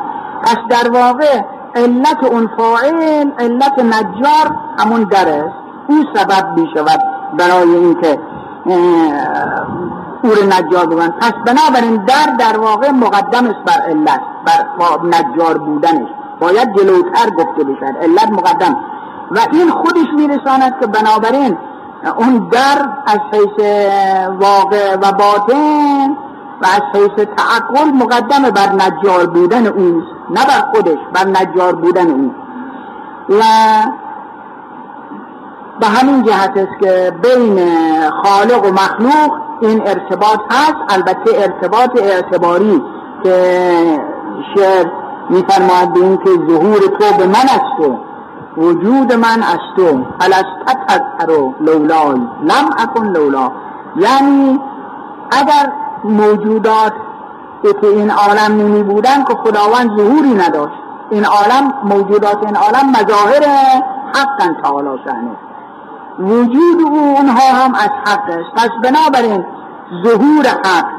پس 0.44 0.58
در 0.70 0.92
واقع 0.92 1.42
علت 1.76 2.24
اون 2.24 2.50
فاعل 2.58 2.96
علت 3.40 3.80
نجار 3.80 4.56
همون 4.80 5.04
در 5.04 5.30
است. 5.30 5.56
او 5.88 5.96
سبب 6.16 6.58
می‌شود 6.58 7.00
برای 7.38 7.76
اینکه 7.76 8.20
او 10.24 10.30
رو 10.30 10.46
نجار 10.46 10.86
بگن 10.86 11.10
پس 11.10 11.34
بنابراین 11.46 12.06
در 12.06 12.36
در 12.40 12.60
واقع 12.60 12.92
مقدم 12.92 13.46
است 13.46 13.64
بر 13.66 13.82
علت 13.90 14.22
بر 14.46 15.00
نجار 15.04 15.58
بودنش. 15.58 16.10
باید 16.40 16.76
جلوتر 16.78 17.30
گفته 17.30 17.64
بشد 17.64 17.98
علت 18.02 18.32
مقدم. 18.32 18.76
و 19.32 19.40
این 19.52 19.72
خودش 19.72 20.08
میرساند 20.16 20.80
که 20.80 20.88
بنابراین 20.88 21.58
اون 22.18 22.48
در 22.52 22.90
از 23.06 23.20
حیث 23.32 23.66
واقع 24.40 24.96
و 24.96 25.12
باطن 25.12 26.10
و 26.62 26.66
از 26.66 26.82
حیث 26.94 27.26
تعقل 27.38 27.92
مقدم 27.92 28.50
بر 28.50 28.72
نجار 28.74 29.26
بودن 29.26 29.68
اون 29.68 30.04
نه 30.30 30.46
بر 30.46 30.72
خودش 30.74 30.98
بر 31.14 31.28
نجار 31.28 31.76
بودن 31.76 32.10
اون 32.10 32.36
و 33.30 33.44
به 35.80 35.88
همین 35.88 36.24
جهت 36.24 36.58
است 36.58 36.80
که 36.82 37.12
بین 37.24 37.60
خالق 38.24 38.66
و 38.66 38.72
مخلوق 38.72 39.40
این 39.62 39.88
ارتباط 39.88 40.40
هست. 40.50 40.76
البته 40.90 41.42
ارتباط 41.42 42.02
اعتباری 42.02 42.84
که 43.24 43.32
شعر 44.56 44.86
میفرماید 45.30 45.94
به 45.94 46.00
این 46.00 46.18
که 46.18 46.30
ظهور 46.50 46.80
تو 46.80 47.18
به 47.18 47.28
من 47.28 47.36
است 47.36 47.80
و 47.80 48.00
وجود 48.58 49.14
من 49.14 49.44
از 49.44 49.60
تو 49.76 50.06
الستت 50.22 50.78
از 50.88 51.30
لولای 51.62 52.20
لم 52.42 52.70
اکن 52.78 53.08
لولا. 53.08 53.52
یعنی 53.96 54.60
اگر 55.32 55.72
موجودات 56.04 56.94
که 57.64 57.88
این 57.88 58.12
عالم 58.12 58.58
نمی 58.58 58.84
بودن 58.84 59.24
که 59.24 59.34
خداوند 59.34 59.98
ظهوری 59.98 60.34
نداشت. 60.34 60.76
این 61.10 61.26
عالم 61.26 61.74
موجودات 61.84 62.38
این 62.46 62.56
عالم 62.56 62.90
مظاهر 62.90 63.44
حقا 64.16 64.54
تعالی 64.64 65.00
شأنه. 65.06 65.38
وجود 66.20 66.82
او 66.82 67.16
اونها 67.18 67.54
هم 67.54 67.76
از 67.76 67.90
حق 68.06 68.30
است 68.30 68.52
پس 68.56 68.70
بنابراین 68.84 69.46
ظهور 70.04 70.46
حق 70.48 70.95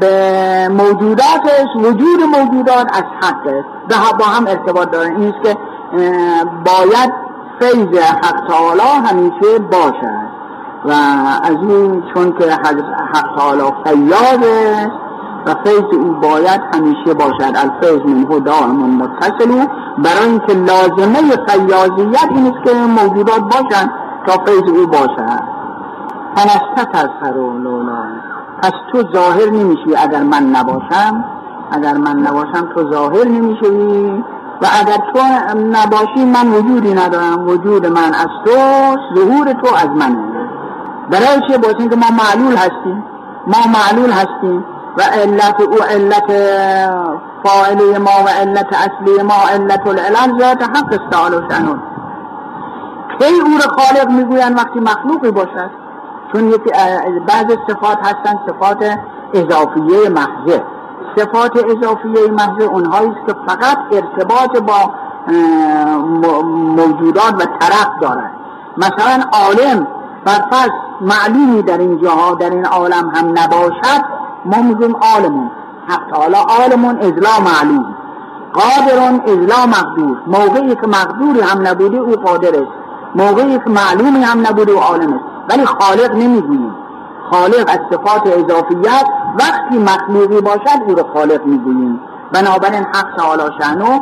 به 0.00 0.68
موجوداتش 0.68 1.68
وجود 1.76 2.22
موجودات 2.38 2.96
از 2.96 3.04
حق 3.22 3.46
است. 3.46 4.18
با 4.18 4.24
هم 4.24 4.46
ارتباط 4.46 4.90
دارن. 4.90 5.16
این 5.16 5.34
که 5.42 5.56
باید 6.64 7.12
فیض 7.60 7.98
حق 7.98 8.48
تعالی 8.48 9.06
همیشه 9.08 9.58
باشد 9.58 10.32
و 10.84 10.92
از 11.44 11.56
این 11.68 12.02
چون 12.14 12.32
که 12.32 12.52
حق 12.52 13.36
تعالی 13.36 13.62
فیاض 13.84 14.42
است 14.42 14.96
و 15.46 15.54
فیض 15.64 15.98
او 15.98 16.12
باید 16.12 16.60
همیشه 16.74 17.14
باشد. 17.14 17.56
الفیض 17.56 18.00
منه 18.06 18.40
دائم 18.40 18.76
متصل. 18.76 19.66
برای 19.98 20.28
اینکه 20.28 20.52
لازمه 20.52 21.20
فیاضیت 21.48 22.28
این 22.30 22.46
است 22.46 22.64
که 22.64 22.74
موجودات 22.74 23.40
باشند 23.40 23.90
تا 24.26 24.44
فیض 24.44 24.78
او 24.78 24.86
باشد. 24.86 25.42
فنستت 26.34 26.94
از 26.94 27.08
لولا 27.34 28.31
پس 28.62 28.72
تو 28.92 29.02
ظاهر 29.14 29.50
نمیشی 29.50 29.96
اگر 29.96 30.22
من 30.22 30.42
نباشم 30.42 31.24
اگر 31.72 31.92
من 31.92 32.16
نباشم 32.16 32.68
تو 32.74 32.92
ظاهر 32.92 33.24
نمیشی 33.24 34.24
و 34.62 34.66
اگر 34.80 34.96
تو 35.14 35.20
نباشی 35.56 36.24
من 36.24 36.48
وجودی 36.52 36.94
ندارم 36.94 37.48
وجود 37.48 37.86
من 37.86 38.14
از 38.14 38.28
تو 38.44 38.56
ظهور 39.14 39.52
تو 39.52 39.74
از 39.74 39.88
منه. 39.88 40.18
برای 41.10 41.48
چه 41.48 41.58
باشه 41.58 41.88
که 41.88 41.96
ما 41.96 42.06
معلول 42.10 42.56
هستیم. 42.56 43.04
ما 43.46 43.58
معلول 43.72 44.10
هستیم 44.10 44.64
و 44.98 45.02
علت 45.02 45.60
او 45.60 45.82
علت 45.82 46.32
فاعلی 47.44 47.98
ما 47.98 48.24
و 48.26 48.28
علت 48.28 48.66
اصلی 48.66 49.22
ما 49.22 49.48
علت 49.52 49.86
العلم 49.86 50.38
ذات 50.38 50.62
حق 50.62 50.92
است 50.92 51.10
تعالی 51.10 51.36
شنون 51.50 51.82
کی 53.18 53.40
او 53.40 53.50
را 53.58 53.82
خالق 53.82 54.10
می‌گویند 54.10 54.58
وقتی 54.58 54.80
مخلوقی 54.80 55.30
باشد؟ 55.30 55.81
چون 56.32 56.48
یکی 56.48 56.70
بعض 57.26 57.46
صفات 57.68 57.98
هستن 57.98 58.34
صفات 58.46 58.98
اضافیه 59.34 60.08
محضه. 60.08 60.64
صفات 61.16 61.56
اضافیه 61.56 62.30
محضه 62.30 62.64
اونهایی 62.64 63.08
است 63.08 63.26
که 63.26 63.34
فقط 63.46 63.78
ارتباط 63.92 64.58
با 64.58 64.90
موجودات 66.76 67.34
و 67.34 67.44
طرف 67.60 67.88
دارد 68.00 68.30
مثلا 68.76 69.24
عالم 69.32 69.86
فرفض 70.24 70.70
معلومی 71.00 71.62
در 71.62 71.78
این 71.78 72.02
جاها 72.02 72.34
در 72.34 72.50
این 72.50 72.66
عالم 72.66 73.12
هم 73.14 73.28
نباشد 73.28 74.04
میگیم 74.44 74.96
عالمون. 74.96 75.50
حق 75.88 76.10
تعالی 76.12 76.34
عالمون 76.34 76.98
ازلا 76.98 77.40
معلوم. 77.44 77.94
قادرون 78.52 79.20
ازلا 79.20 79.66
مقدور. 79.66 80.22
موقعی 80.26 80.74
که 80.74 80.86
مقدوری 80.86 81.40
هم 81.40 81.66
نبوده 81.66 81.96
او 81.96 82.12
قادر 82.12 82.48
است. 82.48 82.72
موقعی 83.14 83.58
که 83.58 83.70
معلومی 83.70 84.24
هم 84.24 84.46
نبوده 84.46 84.72
او 84.72 84.80
عالم 84.80 85.12
است. 85.12 85.24
ولی 85.48 85.64
خالق 85.64 86.14
نمی‌گوییم 86.14 86.74
خالق 87.30 87.68
از 87.68 87.78
صفات 87.90 88.26
اضافیت 88.26 89.06
وقتی 89.38 89.78
مخلوقی 89.78 90.40
باشد 90.40 90.82
او 90.86 90.94
رو 90.94 91.04
خالق 91.14 91.46
می‌گوییم 91.46 92.00
بنابراین 92.32 92.84
حق 92.84 93.16
تعالی 93.16 93.42
شنو 93.60 94.00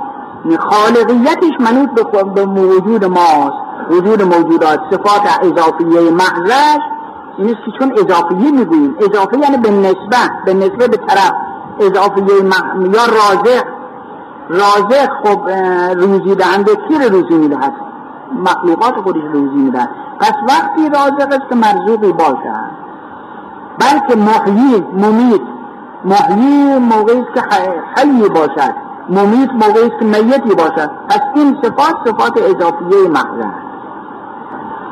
خالقیتش 0.59 1.61
منوط 1.61 1.90
به 2.35 2.44
وجود 2.44 3.05
ماست. 3.05 3.57
وجود 3.90 4.22
موجودات 4.22 4.81
صفات 4.90 5.22
اضافیه 5.42 6.11
محضش 6.11 6.81
این 7.38 7.48
که 7.48 7.70
چون 7.79 7.92
اضافیه 7.98 8.50
می‌گوییم 8.50 8.96
اضافه 9.00 9.38
یعنی 9.38 9.57
به 9.57 9.70
نسبت 9.70 10.31
به 10.44 10.55
نسبت 10.55 10.90
به 10.90 10.96
طرف. 10.96 11.33
اضافیه 11.81 12.42
مح... 12.42 12.94
یا 12.94 13.05
رازق. 13.05 13.64
رازق 14.48 15.09
خب 15.24 15.50
روزی 15.96 16.35
دهنده 16.35 16.76
کی 16.76 16.94
روزی 17.11 17.35
می‌دهد؟ 17.35 17.89
مخلوقات 18.32 18.94
خودش 18.94 19.22
روزی 19.32 19.56
می‌دهد 19.56 19.88
پس 20.20 20.32
وقتی 20.48 20.88
رازق 20.88 21.32
است 21.32 21.48
که 21.48 21.54
مرزوقی 21.54 22.12
باشد 22.12 22.70
بلکه 23.78 24.16
محیی 24.16 24.86
ممیت. 24.92 25.40
محیی 26.04 26.78
موقعی 26.78 27.24
که 27.34 27.42
حی 27.96 28.28
باشد 28.28 28.74
ممیت 29.08 29.50
موقعی 29.52 29.88
که 29.88 30.04
میتی 30.04 30.54
باشد 30.54 30.90
پس 31.08 31.20
این 31.34 31.56
صفات 31.62 31.94
صفات 32.06 32.36
اضافیه 32.36 33.08
محض 33.08 33.44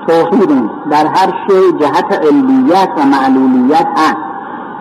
توحید 0.09 0.71
در 0.91 1.07
هر 1.07 1.33
شی 1.49 1.79
جهت 1.81 2.13
علیت 2.13 2.89
و 2.97 3.05
معلولیت 3.07 3.87
هست. 3.97 4.29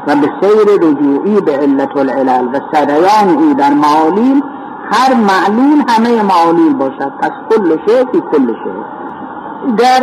و 0.07 0.15
به 0.15 0.31
سیر 0.41 0.89
رجوعی 0.89 1.41
به 1.41 1.57
علت 1.57 1.97
العلل 1.97 2.47
و 2.53 2.59
سریان 2.73 3.29
او 3.37 3.53
در 3.53 3.73
معالیل 3.73 4.43
هر 4.91 5.13
معلول 5.13 5.83
همه 5.89 6.23
معالیل 6.23 6.73
باشد. 6.73 7.11
پس 7.21 7.31
کل 7.49 7.77
شی 7.87 8.05
فی 8.11 8.21
کل 8.31 8.47
شی 8.47 8.71
در 9.77 9.99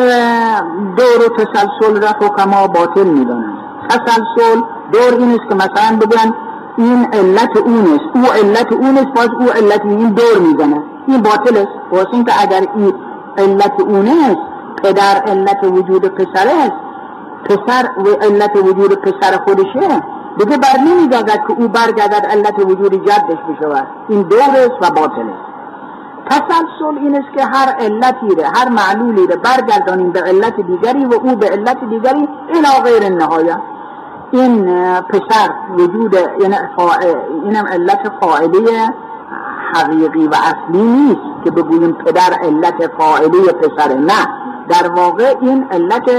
دور 0.96 1.36
تسلسل 1.38 2.02
را 2.02 2.08
حکما 2.26 2.66
باطل 2.66 3.04
می‌دانند. 3.04 3.58
تسلسل 3.88 4.60
دور 4.92 5.18
این 5.18 5.30
است 5.30 5.48
که 5.48 5.54
مثلا 5.54 5.96
بگن 5.96 6.34
این 6.76 7.06
علت 7.12 7.56
اون 7.56 7.84
است. 7.94 8.04
او 8.14 8.32
علت 8.32 8.72
اون 8.72 8.98
است 8.98 9.12
باز 9.16 9.28
او 9.40 9.50
علت 9.50 9.80
این 9.84 10.08
دور 10.08 10.38
می‌زنه 10.38 10.82
این 11.06 11.22
باطل 11.22 11.56
است. 11.56 11.68
واسه 11.92 12.08
اینکه 12.12 12.32
اگر 12.42 12.66
این 12.76 12.94
علت 13.38 13.80
اون 13.80 14.08
است 14.08 14.40
پدر 14.82 15.22
علت 15.26 15.64
وجود 15.64 16.04
پسر 16.06 16.48
است. 16.48 16.72
پسر 17.44 17.88
و 17.98 18.24
علت 18.24 18.56
وجود 18.56 18.94
پسر 18.94 19.38
خودشه 19.44 20.02
دیگه 20.38 20.56
بر 20.56 20.80
نمیگردد 20.86 21.46
که 21.48 21.54
او 21.58 21.68
برگردد 21.68 22.26
علت 22.26 22.58
وجود 22.58 23.04
جدش 23.04 23.38
بشود. 23.48 23.86
این 24.08 24.22
دور 24.22 24.40
است 24.40 24.78
و 24.80 24.90
باطل 24.90 25.28
است 25.30 25.54
تسلسل 26.30 26.98
این 26.98 27.16
است 27.16 27.38
که 27.38 27.44
هر 27.44 27.68
علتی 27.68 28.34
ره 28.38 28.48
هر 28.54 28.68
معلولی 28.68 29.26
ره 29.26 29.36
برگردانیم 29.36 30.12
به 30.12 30.20
علت 30.20 30.56
دیگری 30.56 31.04
و 31.04 31.14
او 31.14 31.36
به 31.36 31.46
علت 31.46 31.84
دیگری 31.84 32.28
الی 32.48 32.82
غیر 32.84 33.08
نهایه 33.08 33.58
این 34.30 34.64
پسر 35.00 35.50
وجود 35.78 36.16
اینم 37.42 37.66
علت 37.66 38.12
فاعله 38.20 38.94
حقیقی 39.74 40.26
و 40.26 40.34
اصلی 40.34 40.82
نیست 40.82 41.44
که 41.44 41.50
بگوییم 41.50 41.92
پدر 41.92 42.32
علت 42.42 42.90
فاعله 42.98 43.52
پسر. 43.52 43.94
نه. 43.94 44.28
در 44.68 44.88
واقع 44.88 45.34
این 45.40 45.66
علت 45.70 46.10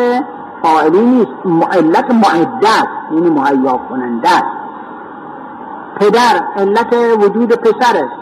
فاعلی 0.66 1.00
نیست. 1.00 1.32
علت 1.72 2.12
معده 2.12 2.70
است 2.70 3.12
یعنی 3.12 3.30
مهیا 3.30 3.80
کننده 3.90 4.30
است. 4.30 4.56
پدر 6.00 6.44
علت 6.58 6.94
وجود 6.94 7.54
پسر 7.54 7.98
است 7.98 8.20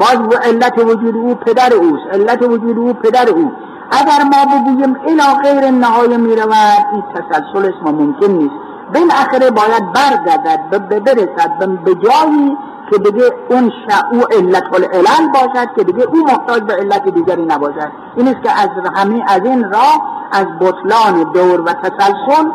باز 0.00 0.38
علت 0.42 0.78
وجود 0.78 1.16
او 1.16 1.34
پدر 1.34 1.72
اوست. 1.74 2.06
علت 2.12 2.42
وجود 2.42 2.78
او 2.78 2.92
پدر 2.92 3.28
او. 3.28 3.52
اگر 3.90 4.22
ما 4.24 4.44
بگوییم 4.52 4.96
الی 5.06 5.42
غیر 5.42 5.70
نهایه 5.70 6.16
می 6.16 6.36
رود 6.36 6.86
این 6.92 7.02
تسلسل 7.14 7.72
اسم 7.72 7.94
ممکن 7.94 8.32
نیست. 8.32 8.54
بالاخره 8.94 9.50
باید 9.50 9.92
برگردد 9.92 11.04
برسد. 11.04 11.82
به 11.84 11.94
جایی 11.94 12.56
که 12.90 12.98
دیگه 12.98 13.24
اون 13.48 13.72
او 14.12 14.20
علت 14.30 14.64
العلل 14.72 15.32
باشد 15.34 15.68
که 15.76 15.84
دیگه 15.84 16.04
او 16.04 16.24
محتاج 16.24 16.62
به 16.62 16.74
علت 16.74 17.08
دیگری 17.08 17.44
نباشد. 17.44 17.92
این 18.16 18.28
است 18.28 18.42
که 18.42 18.50
از 18.50 18.68
همین 18.94 19.22
از 19.28 19.40
این 19.44 19.70
راه 19.72 20.18
از 20.32 20.46
بطلان 20.60 21.32
دور 21.32 21.60
و 21.60 21.72
تسلسل 21.72 22.48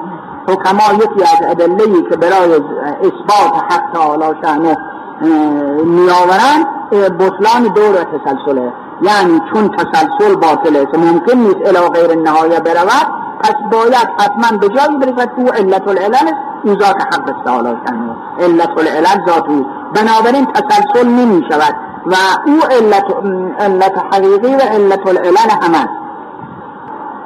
حکما 0.47 0.93
یکی 0.93 1.23
از 1.23 1.49
ادلهی 1.49 2.03
که 2.09 2.17
برای 2.17 2.53
اثبات 2.99 3.63
حق 3.69 3.93
تعالی 3.93 4.25
شأنه 4.43 4.77
میآورند 5.85 6.65
بطلان 7.19 7.63
دور 7.75 8.01
و 8.01 8.03
تسلسله 8.03 8.73
یعنی 9.01 9.41
چون 9.53 9.69
تسلسل 9.69 10.35
باطله 10.35 10.85
که 10.85 10.97
ممکن 10.97 11.37
نیست 11.37 11.57
الی 11.65 11.89
غیر 11.89 12.15
نهایه 12.15 12.59
برود 12.59 13.07
پس 13.39 13.55
باید 13.71 14.07
حتما 14.19 14.57
به 14.57 14.69
جایی 14.69 14.97
برسد 14.97 15.29
او 15.37 15.49
علت 15.49 15.87
العلل 15.87 16.13
است 16.13 16.35
او 16.63 16.75
ذات 16.75 17.01
حق 17.01 17.43
تعالی 17.45 17.77
شأنه 17.87 18.15
علت 18.39 18.77
العلل 18.77 19.25
ذات 19.29 19.49
او 19.49 19.65
بنابراین 19.95 20.45
تسلسل 20.45 21.08
نمی 21.08 21.45
شود 21.51 21.75
و 22.06 22.15
او 22.45 22.60
علت, 22.71 23.06
علت 23.60 23.93
حقیقی 24.12 24.56
و 24.56 24.60
علت 24.60 25.08
العلل 25.08 25.49
هم 25.62 25.73
است. 25.73 26.03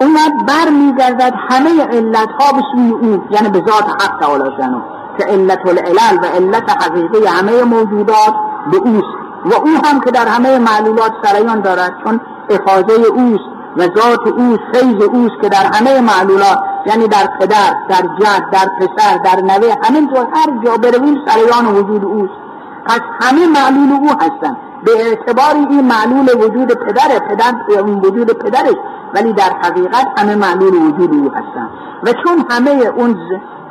اومد 0.01 0.45
بر 0.47 0.69
میگردد 0.71 1.34
همه 1.49 1.84
علت 1.86 2.30
ها 2.39 2.58
به 2.58 2.62
سوی 2.71 2.91
او 2.91 3.23
یعنی 3.30 3.49
به 3.49 3.60
ذات 3.60 4.03
حق 4.03 4.19
تعالی 4.19 4.43
شأنه 4.58 4.82
که 5.17 5.23
علت 5.23 5.65
العلل 5.67 6.17
و 6.21 6.25
علت 6.25 6.84
حقیقی 6.84 7.25
همه 7.27 7.63
موجودات 7.63 8.34
به 8.71 8.77
اوست. 8.77 9.17
و 9.45 9.53
او 9.53 9.69
هم 9.86 9.99
که 9.99 10.12
در 10.12 10.27
همه 10.27 10.58
معلولات 10.58 11.12
سریان 11.23 11.62
دارد 11.62 11.93
چون 12.03 12.19
افاظه 12.49 12.93
اوست 12.93 13.49
و 13.77 13.82
ذات 13.82 14.27
اوست 14.27 14.62
فیض 14.73 15.01
اوست 15.01 15.41
که 15.41 15.49
در 15.49 15.65
همه 15.73 16.01
معلولات 16.01 16.60
یعنی 16.86 17.08
در 17.08 17.27
پدر 17.39 17.73
در 17.89 18.01
جد 18.01 18.43
در 18.51 18.69
پسر 18.80 19.17
در 19.17 19.41
نوه 19.41 19.75
همینطور 19.84 20.27
هر 20.34 20.65
جا 20.65 20.77
برویم 20.77 21.25
سریان 21.27 21.75
وجود 21.75 22.06
اوست. 22.06 22.46
پس 22.88 23.00
همه 23.21 23.47
معلول 23.47 23.91
او 23.91 24.10
هستند 24.10 24.58
به 24.86 24.91
اعتبار 25.00 25.56
این 25.69 25.82
معلول 25.82 26.45
وجود 26.45 26.73
پدر 26.73 27.19
پدر 27.19 27.82
وجود 27.84 28.32
پدرش 28.32 28.76
ولی 29.13 29.34
در 29.34 29.52
حقیقت 29.63 30.08
همه 30.19 30.36
معلول 30.36 30.73
وجود 30.76 31.13
او 31.13 31.32
هستند 31.32 31.69
و 32.04 32.13
چون 32.23 32.45
همه 32.50 32.71
اون 32.71 33.17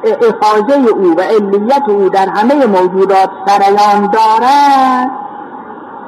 افاظه 0.04 0.88
او 0.90 1.14
و 1.16 1.20
علیت 1.20 1.88
او 1.88 2.08
در 2.08 2.28
همه 2.28 2.66
موجودات 2.66 3.30
سریان 3.46 4.10
دارد 4.10 5.10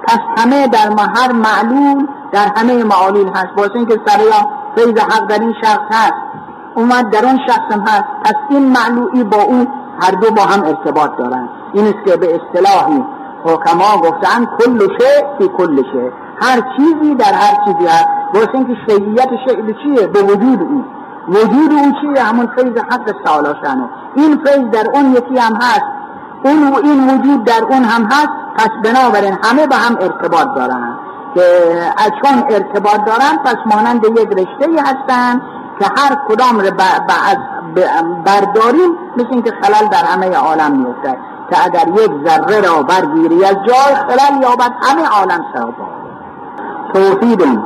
پس 0.09 0.19
همه 0.37 0.69
در 0.69 0.91
هر 1.15 1.33
معلول 1.33 2.07
در 2.33 2.53
همه 2.57 2.85
معالول 2.85 3.29
هست. 3.29 3.55
باید 3.57 3.71
اینکه 3.75 4.01
سریان 4.07 4.47
فیض 4.75 4.99
حق 4.99 5.27
در 5.27 5.39
این 5.39 5.55
شخص 5.61 5.81
هست. 5.91 6.15
اومد 6.75 7.11
در 7.11 7.25
اون 7.25 7.39
شخص 7.47 7.79
هست. 7.87 8.05
پس 8.25 8.35
این 8.51 8.73
معلولی 8.73 9.25
با 9.25 9.43
اون 9.43 9.69
هر 10.01 10.11
دو 10.11 10.31
با 10.31 10.43
هم 10.43 10.65
ارتباط 10.65 11.11
دارن. 11.19 11.49
این 11.73 11.95
که 12.05 12.17
به 12.17 12.35
اصطلاحی 12.35 13.05
حکما 13.45 14.01
گفتن 14.03 14.45
کل 14.59 14.79
شیء 14.79 15.39
فی 15.39 15.49
کل 15.49 15.77
شیء 15.77 16.11
هر 16.41 16.63
چیزی 16.77 17.15
در 17.15 17.33
هر 17.33 17.65
چیزی 17.65 17.87
هست. 17.87 18.09
واسه 18.35 18.55
اینکه 18.55 18.77
شیعیت 18.89 19.29
شیء 19.49 19.73
چیه؟ 19.83 20.07
به 20.07 20.23
وجود 20.23 20.63
او. 20.63 20.85
وجود 21.29 21.73
او 21.73 21.93
چیه؟ 22.01 22.23
همون 22.23 22.47
فیض 22.57 22.79
حق 22.91 23.15
شانه 23.25 23.89
این 24.15 24.41
فیض 24.45 24.71
در 24.71 24.91
اون 24.95 25.13
یکی 25.13 25.39
هم 25.39 25.55
هست. 25.55 25.87
اون 26.45 26.73
و 26.73 26.77
این 26.77 27.11
وجود 27.11 27.45
در 27.45 27.65
اون 27.71 27.85
هم 27.85 28.05
هست. 28.05 28.29
پس 28.57 28.69
بنابراین 28.85 29.39
همه 29.43 29.67
به 29.67 29.77
هم 29.77 29.97
ارتباط 30.01 30.47
دارن. 30.57 30.99
که 31.35 31.43
چون 32.23 32.45
ارتباط 32.51 33.05
دارن 33.07 33.39
پس 33.45 33.57
مانند 33.67 34.05
یک 34.05 34.29
رشته 34.29 34.83
هستن 34.83 35.41
که 35.79 35.87
هر 35.97 36.17
کدام 36.29 36.61
رو 36.61 36.71
برداریم 38.25 38.91
مثل 39.17 39.29
اینکه 39.31 39.53
خلل 39.63 39.89
در 39.89 40.05
همه 40.05 40.37
عالم 40.37 40.73
میفتد 40.73 41.17
که 41.51 41.65
اگر 41.65 41.89
یک 41.89 42.11
ذره 42.27 42.61
را 42.61 42.83
برگیری 42.83 43.45
از 43.45 43.55
جای 43.55 43.95
خلل 43.95 44.43
یابد 44.43 44.73
همه 44.83 45.07
عالم 45.09 45.45
سرابا 45.55 45.89
توحید 46.95 47.61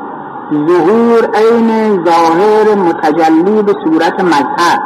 ظهور 0.53 1.31
عین 1.35 2.05
ظاهر 2.05 2.75
متجلی 2.75 3.63
به 3.63 3.75
صورت 3.85 4.21
مظهر 4.21 4.79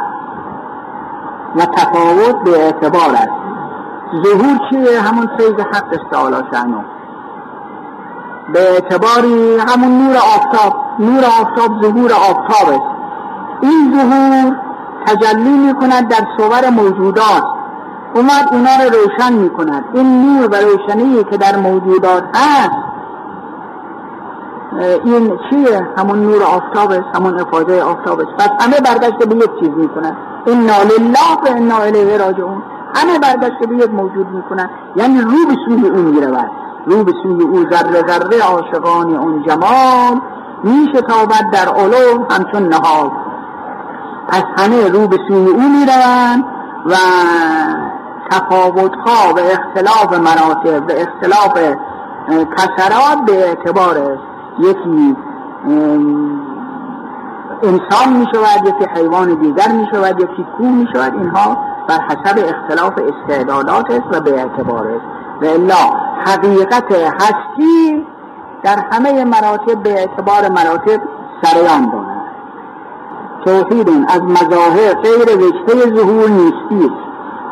و 1.55 1.65
تفاوت 1.65 2.43
به 2.43 2.63
اعتبار 2.65 3.09
است. 3.15 3.37
ظهور 4.23 4.59
چیه؟ 4.69 5.01
همون 5.01 5.29
فیض 5.37 5.59
حق 5.59 5.85
استعالا 5.93 6.43
شنو 6.51 6.81
به 8.53 8.59
اعتباری 8.59 9.57
همون 9.57 9.91
نور 9.91 10.17
آفتاب. 10.17 10.75
نور 10.99 11.23
آفتاب 11.25 11.81
ظهور 11.81 12.11
آفتاب 12.13 12.69
است. 12.69 12.97
این 13.61 13.93
ظهور 13.97 14.55
تجلی 15.05 15.57
می 15.57 15.73
کند 15.73 16.07
در 16.07 16.27
صور 16.37 16.69
موجودات. 16.69 17.56
اومد 18.17 18.47
اونا 18.51 18.69
رو 18.83 18.89
روشن 18.89 19.33
می 19.33 19.49
کند 19.49 19.83
این 19.93 20.21
نور 20.21 20.47
و 20.51 20.55
روشنی 20.55 21.23
که 21.23 21.37
در 21.37 21.55
موجودات 21.55 22.23
هست 22.33 22.87
این 25.03 25.39
چیه؟ 25.49 25.87
همون 25.97 26.19
نور 26.19 26.43
آفتاب 26.43 26.91
است 26.91 27.15
همون 27.15 27.39
افاده 27.39 27.83
آفتاب 27.83 28.19
است 28.19 28.31
پس 28.37 28.49
همه 28.59 28.79
برگشت 28.79 29.27
به 29.27 29.35
یک 29.35 29.59
چیز 29.59 29.69
می 29.69 29.87
کند 29.87 30.17
انا 30.47 30.83
لله 30.83 31.33
و 31.45 31.57
انا 31.57 31.77
الیه 31.77 32.17
راجعون. 32.17 32.63
همه 32.95 33.19
برگشت 33.19 33.69
به 33.69 33.75
یک 33.75 33.93
موجود 33.93 34.27
می 34.27 34.41
کند 34.49 34.69
یعنی 34.95 35.21
رو 35.21 35.45
به 35.47 35.55
سوی 35.65 35.89
اون 35.89 36.01
می 36.01 36.21
رود 36.21 36.51
رو 36.85 37.03
به 37.03 37.13
سوی 37.23 37.43
او 37.43 37.63
ذره 37.69 38.07
ذره 38.07 38.41
عاشقان 38.41 39.15
اون 39.15 39.43
جمال 39.47 40.21
می 40.63 40.87
شتابد 40.93 41.51
در 41.53 41.69
علو 41.69 42.25
همچون 42.29 42.67
نهاد. 42.67 43.11
پس 44.27 44.43
همه 44.57 44.89
رو 44.89 45.07
به 45.07 45.17
سوی 45.27 45.47
او 45.47 45.61
می 45.61 45.85
روند 45.85 46.43
و 46.85 46.95
تفاوت 48.31 48.95
ها 49.05 49.33
و 49.33 49.39
اختلاف 49.39 50.19
مراتب 50.19 50.89
و 50.89 50.91
اختلاف 50.91 51.75
کسرات 52.27 53.25
به 53.25 53.47
اعتبار 53.47 54.19
یکی 54.59 55.15
انسان 57.63 58.13
می 58.13 58.25
شود 58.33 58.67
یکی 58.67 58.85
حیوان 58.95 59.33
دیگر 59.33 59.71
می 59.71 59.87
شود 59.91 60.19
یکی 60.19 60.45
کو 60.57 60.63
می 60.63 60.87
شود 60.93 61.13
اینها 61.13 61.57
بر 61.87 61.99
حسب 61.99 62.39
اختلاف 62.47 62.93
استعدادات 62.97 63.91
است 63.91 64.17
و 64.17 64.19
به 64.19 64.39
اعتبار 64.39 64.87
است. 64.87 65.05
و 65.41 65.45
الا 65.45 65.91
حقیقت 66.25 66.91
هستی 66.91 68.05
در 68.63 68.77
همه 68.91 69.23
مراتب 69.23 69.83
به 69.83 69.89
اعتبار 69.89 70.49
مراتب 70.49 71.01
سریان 71.41 71.91
دارد 71.91 72.17
توحید 73.45 73.89
از 74.09 74.21
مظاهر 74.21 74.93
غیر 74.93 75.37
رشته 75.37 75.95
ظهور 75.95 76.29
نیستی. 76.29 76.91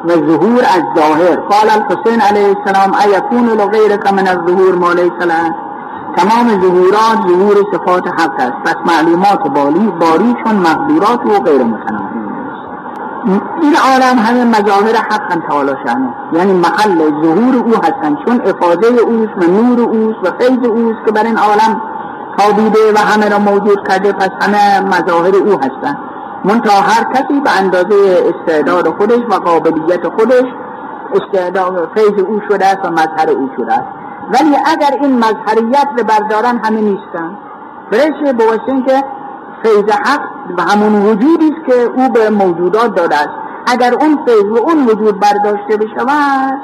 و 0.08 0.12
ظهور 0.12 0.64
از 0.76 0.84
ظاهر. 0.98 1.36
قال 1.36 1.70
الحسین 1.70 2.22
علیه 2.22 2.56
السلام 2.58 2.92
ایکون 3.06 3.50
لغیرک 3.50 4.14
من 4.14 4.28
الظهور 4.28 4.76
ما 4.76 4.94
لیس 4.94 5.12
تمام 6.18 6.62
ظهورات 6.62 7.18
ظهور 7.28 7.56
صفات 7.74 8.08
حق 8.08 8.40
است. 8.40 8.58
پس 8.66 8.76
معلومات 8.86 9.48
بالی 9.48 9.88
باری 10.00 10.36
چون 10.44 10.56
مقدورات 10.56 11.26
و 11.26 11.40
غیر 11.40 11.64
متناهی 11.64 12.16
این 13.62 13.76
عالم 13.76 14.20
همه 14.20 14.44
مظاهر 14.44 14.96
حق 14.96 15.40
تعالی 15.50 15.72
شانه 15.88 16.14
یعنی 16.34 16.54
محل 16.54 16.98
ظهور 17.24 17.56
او 17.56 17.76
هستند. 17.76 18.18
چون 18.26 18.42
افاده 18.42 18.88
اوست 18.88 19.34
و 19.38 19.52
نور 19.52 19.80
اوست 19.82 20.20
و 20.24 20.32
فیض 20.40 20.70
اوست 20.70 21.06
که 21.06 21.12
بر 21.12 21.24
این 21.24 21.38
عالم 21.38 21.82
تابیده 22.38 22.94
و 22.96 22.98
همه 22.98 23.30
را 23.30 23.40
موجود 23.40 23.88
کرده. 23.88 24.12
پس 24.12 24.30
همه 24.42 24.80
مظاهر 24.80 25.36
او 25.36 25.60
هستند. 25.60 25.98
منتها 26.46 26.82
هر 26.82 27.04
کسی 27.14 27.40
به 27.40 27.60
اندازه 27.60 28.24
استعداد 28.30 28.88
خودش 28.88 29.20
و 29.30 29.34
قابلیت 29.34 30.08
خودش 30.08 30.46
استعداد 31.14 31.90
فیض 31.96 32.24
او 32.24 32.42
شده 32.50 32.66
است 32.66 32.86
و 32.86 32.90
مظهر 32.92 33.30
او 33.30 33.50
شده 33.58 33.74
است. 33.74 33.88
ولی 34.34 34.56
اگر 34.66 34.98
این 35.02 35.18
مظهریت 35.18 35.88
رو 35.98 36.04
بردارن 36.04 36.58
همه 36.64 36.82
نیستن. 36.82 37.38
برشه 37.92 38.34
به 38.34 38.44
که 38.86 39.04
فیض 39.64 39.90
حق 39.90 40.22
و 40.58 40.62
همون 40.62 41.06
وجودی 41.06 41.56
است 41.56 41.66
که 41.66 41.82
او 41.96 42.10
به 42.10 42.30
موجودات 42.30 42.96
داده 42.96 43.16
است. 43.16 43.30
اگر 43.68 43.94
اون 43.94 44.20
فیض 44.26 44.52
و 44.52 44.58
اون 44.58 44.86
وجود 44.86 45.20
برداشته 45.20 45.78
بشود 45.78 46.60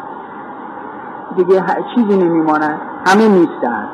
دیگه 1.36 1.64
چیزی 1.96 2.18
نمیماند. 2.18 2.82
همه 3.08 3.28
نیستن. 3.28 3.90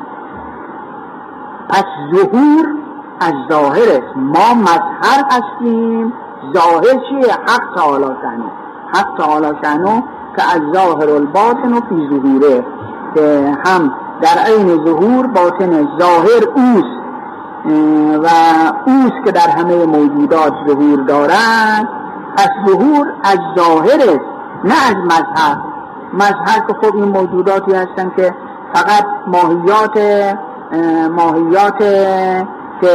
پس 1.68 1.84
ظهور 2.14 2.74
از 3.20 3.32
ظاهر 3.50 4.00
ما 4.16 4.54
مظهر 4.54 5.24
هستیم. 5.30 6.12
ظاهر 6.54 7.00
چیه؟ 7.08 7.32
حق 7.32 7.74
تعالی 7.74 8.04
شنو 8.04 8.48
حق 8.94 9.06
تعالی 9.18 9.58
شنو 9.62 10.00
که 10.36 10.42
از 10.54 10.60
ظاهر 10.74 11.10
الباطن 11.10 11.72
و 11.72 11.80
فی 11.80 12.40
که 13.14 13.56
هم 13.66 13.92
در 14.20 14.38
عین 14.46 14.84
ظهور 14.84 15.26
باطن 15.26 15.88
ظاهر 16.00 16.44
اوست. 16.54 16.98
و 18.22 18.28
اوست 18.86 19.24
که 19.24 19.32
در 19.32 19.50
همه 19.50 19.86
موجودات 19.86 20.52
ظهور 20.68 21.00
دارد. 21.00 21.88
پس 22.36 22.48
ظهور 22.68 23.12
از 23.24 23.38
ظاهر 23.58 24.20
نه 24.64 24.74
از 24.90 24.96
مظهر. 25.04 25.56
مظهر 26.14 26.66
که 26.68 26.74
خب 26.82 26.96
این 26.96 27.04
موجوداتی 27.04 27.72
هستن 27.72 28.12
که 28.16 28.34
فقط 28.74 29.06
ماهیات 29.26 29.98
ماهیات 31.10 31.82
که 32.80 32.88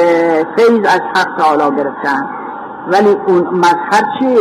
فیض 0.55 0.79
از 0.85 1.01
حق 1.15 1.37
تعالی 1.37 1.75
گرفتن. 1.75 2.27
ولی 2.87 3.17
اون 3.27 3.47
مظهر 3.51 4.03
چیه؟ 4.19 4.39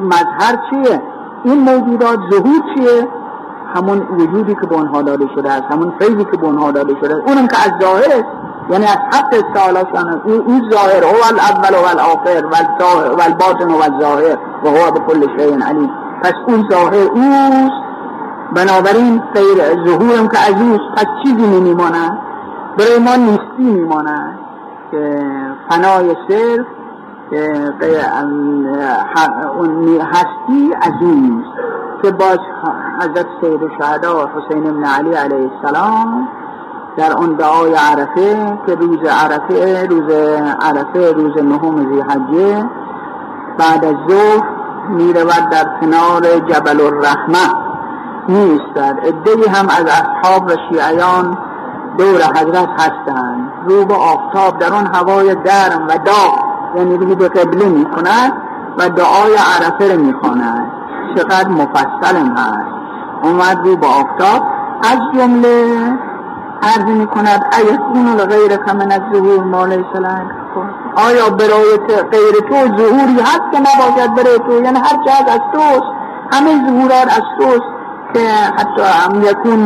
مظهر 0.00 0.56
چیه؟ 0.70 1.02
این 1.44 1.60
موجودات 1.60 2.18
ظهور 2.30 2.62
چیه؟ 2.74 3.08
همون 3.74 3.98
وجودی 3.98 4.54
که 4.54 4.66
به 4.66 4.74
اونها 4.74 5.02
داده 5.02 5.26
شده 5.34 5.52
است 5.52 5.64
همون 5.70 5.92
فیضی 5.98 6.24
که 6.24 6.36
به 6.36 6.46
اونها 6.46 6.70
داده 6.70 6.94
شده 7.00 7.14
است. 7.14 7.28
اونم 7.28 7.46
که 7.48 7.56
از 7.64 7.72
ظاهر 7.82 8.24
یعنی 8.70 8.84
از 8.84 8.98
حق 9.12 9.42
تعالی 9.54 9.78
شان 9.94 10.22
این 10.24 10.70
ظاهر 10.72 11.04
هو 11.04 11.22
الاول 11.28 11.74
و 11.74 11.88
الاخر 11.90 12.46
و 13.16 13.22
الباطن 13.22 13.70
و 13.70 13.82
الظاهر 13.82 14.38
و 14.64 14.68
هو 14.68 14.90
بكل 14.90 15.26
شیء 15.38 15.66
علیم. 15.66 15.90
پس 16.22 16.32
اون 16.46 16.68
ظاهر 16.70 17.08
اوست. 17.14 17.86
بنابراین 18.52 19.22
غیر 19.34 19.84
ظهورم 19.86 20.28
که 20.28 20.38
از 20.38 20.62
اوست. 20.62 20.94
پس 20.96 21.06
چیزی 21.22 21.46
نمیماند. 21.46 22.18
برای 22.78 22.98
ما 22.98 23.16
نیستی 23.16 23.80
میماند. 23.80 24.45
فنای 25.68 26.16
صرف 26.28 26.66
هستی 30.02 30.74
از 30.82 30.92
اون 31.00 31.14
نیست. 31.14 31.56
که 32.02 32.10
باز 32.10 32.38
حضرت 33.00 33.26
سید 33.40 33.60
شهدا 33.78 34.30
حسین 34.36 34.66
ابن 34.66 34.84
علی 34.84 35.12
علیه 35.12 35.50
السلام 35.52 36.28
در 36.96 37.12
اون 37.16 37.32
دعای 37.32 37.74
عرفه 37.74 38.58
که 38.66 38.74
روز 38.74 38.98
عرفه 38.98 39.86
روز 39.86 40.12
عرفه 40.60 41.12
روز 41.12 41.36
نهم 41.42 41.94
زیحجه 41.94 42.64
بعد 43.58 43.84
از 43.84 43.94
ظهر 44.08 44.44
می‌رود 44.88 45.48
در 45.50 45.64
کنار 45.80 46.22
جبل 46.22 46.80
الرحمه 46.80 47.66
میستد 48.28 48.98
ادهی 49.02 49.46
هم 49.48 49.68
از 49.68 49.84
اصحاب 49.84 50.46
و 50.46 50.50
شیعیان 50.68 51.38
دور 51.98 52.22
حضرت 52.22 52.68
هستند. 52.78 53.52
رو 53.66 53.84
به 53.84 53.94
آفتاب 53.94 54.58
در 54.58 54.72
آن 54.72 54.86
هوای 54.94 55.26
گرم 55.26 55.86
و 55.88 55.98
داغ 55.98 56.44
یعنی 56.76 56.96
رو 56.96 57.16
به 57.16 57.28
قبله 57.28 57.64
می 57.64 57.84
کند 57.84 58.32
و 58.78 58.88
دعای 58.88 59.32
عرفه 59.32 59.94
رو 59.94 60.00
می 60.00 60.12
خواند 60.12 60.72
چقدر 61.16 61.48
مفصل 61.48 62.16
هست. 62.16 62.76
اومد 63.22 63.58
رو 63.64 63.76
به 63.76 63.86
آفتاب. 63.86 64.42
از 64.82 64.98
جمله 65.14 65.66
عرض 66.62 66.84
می 66.84 67.06
کند 67.06 67.54
ایکون 67.58 68.16
غیر 68.16 68.56
کمن 68.56 68.92
از 68.92 69.00
ظهور 69.12 69.44
مال 69.44 69.84
آیا 70.96 71.30
برای 71.30 71.76
غیر 71.86 72.34
تو 72.48 72.76
ظهوری 72.76 73.20
هست 73.20 73.42
که 73.52 73.58
نباشد 73.58 74.14
برای 74.14 74.38
تو؟ 74.38 74.64
یعنی 74.64 74.78
هر 74.78 74.96
از 75.28 75.40
توست 75.52 75.92
همه 76.32 76.50
ظهورات 76.66 77.16
از 77.16 77.22
توست 77.38 77.66
که 78.14 78.28
حتی 78.56 78.82
هم 78.82 79.22
یکون 79.22 79.58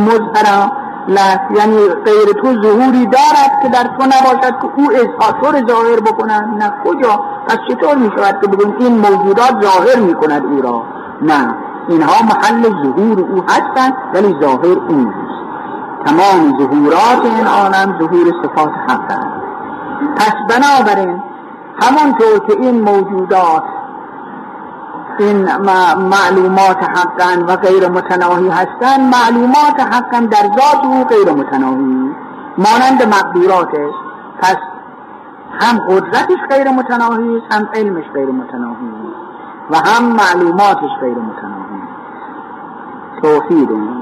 مظهرم 1.07 1.55
یعنی 1.55 1.77
غیر 1.87 2.41
تو 2.41 2.61
ظهوری 2.61 3.05
دارد 3.05 3.61
که 3.61 3.69
در 3.69 3.83
تو 3.83 4.05
نباشد 4.05 4.61
که 4.61 4.67
او 4.75 4.91
اظهار 4.91 5.67
ظاهر 5.67 5.99
بکنند 5.99 6.63
نه 6.63 6.73
کجا؟ 6.85 7.19
پس 7.47 7.57
چطور 7.69 7.95
می 7.95 8.11
شود 8.17 8.41
که 8.41 8.47
بگوین 8.47 8.75
این 8.79 8.97
موجودات 8.97 9.63
ظاهر 9.63 9.99
می 9.99 10.13
کند 10.13 10.45
او 10.45 10.61
را؟ 10.61 10.83
نه 11.21 11.55
اینها 11.87 12.23
محل 12.23 12.63
ظهور 12.83 13.19
او 13.19 13.43
هستند 13.43 13.93
ولی 14.13 14.35
ظاهر 14.41 14.77
او 14.87 14.95
نیست. 14.95 15.41
تمام 16.05 16.57
ظهورات 16.59 17.25
این 17.37 17.47
عالم 17.47 17.99
ظهور 17.99 18.33
صفات 18.43 18.69
حق 18.87 19.11
است. 19.11 19.41
پس 20.15 20.33
بنابراین 20.49 21.23
همانطور 21.81 22.39
که 22.47 22.53
این 22.61 22.81
موجودات 22.81 23.63
این 25.19 25.55
معلومات 25.95 26.83
حقا 26.83 27.45
و 27.47 27.55
غیر 27.55 27.87
متناهی 27.87 28.49
هستند. 28.49 29.13
معلومات 29.15 29.79
حقا 29.79 30.19
در 30.19 30.43
ذات 30.43 30.85
او 30.85 31.03
غیر 31.03 31.33
متناهی. 31.33 32.11
مانند 32.57 33.03
مقدوراتش 33.03 33.93
پس 34.41 34.57
هم 35.59 35.79
قدرتش 35.79 36.37
غیر 36.49 36.69
متناهی 36.69 37.41
هم 37.51 37.69
علمش 37.73 38.05
غیر 38.13 38.29
متناهی 38.31 38.91
و 39.71 39.75
هم 39.75 40.03
معلوماتش 40.03 40.91
غیر 41.01 41.17
متناهی 41.17 41.81
توحید. 43.21 44.00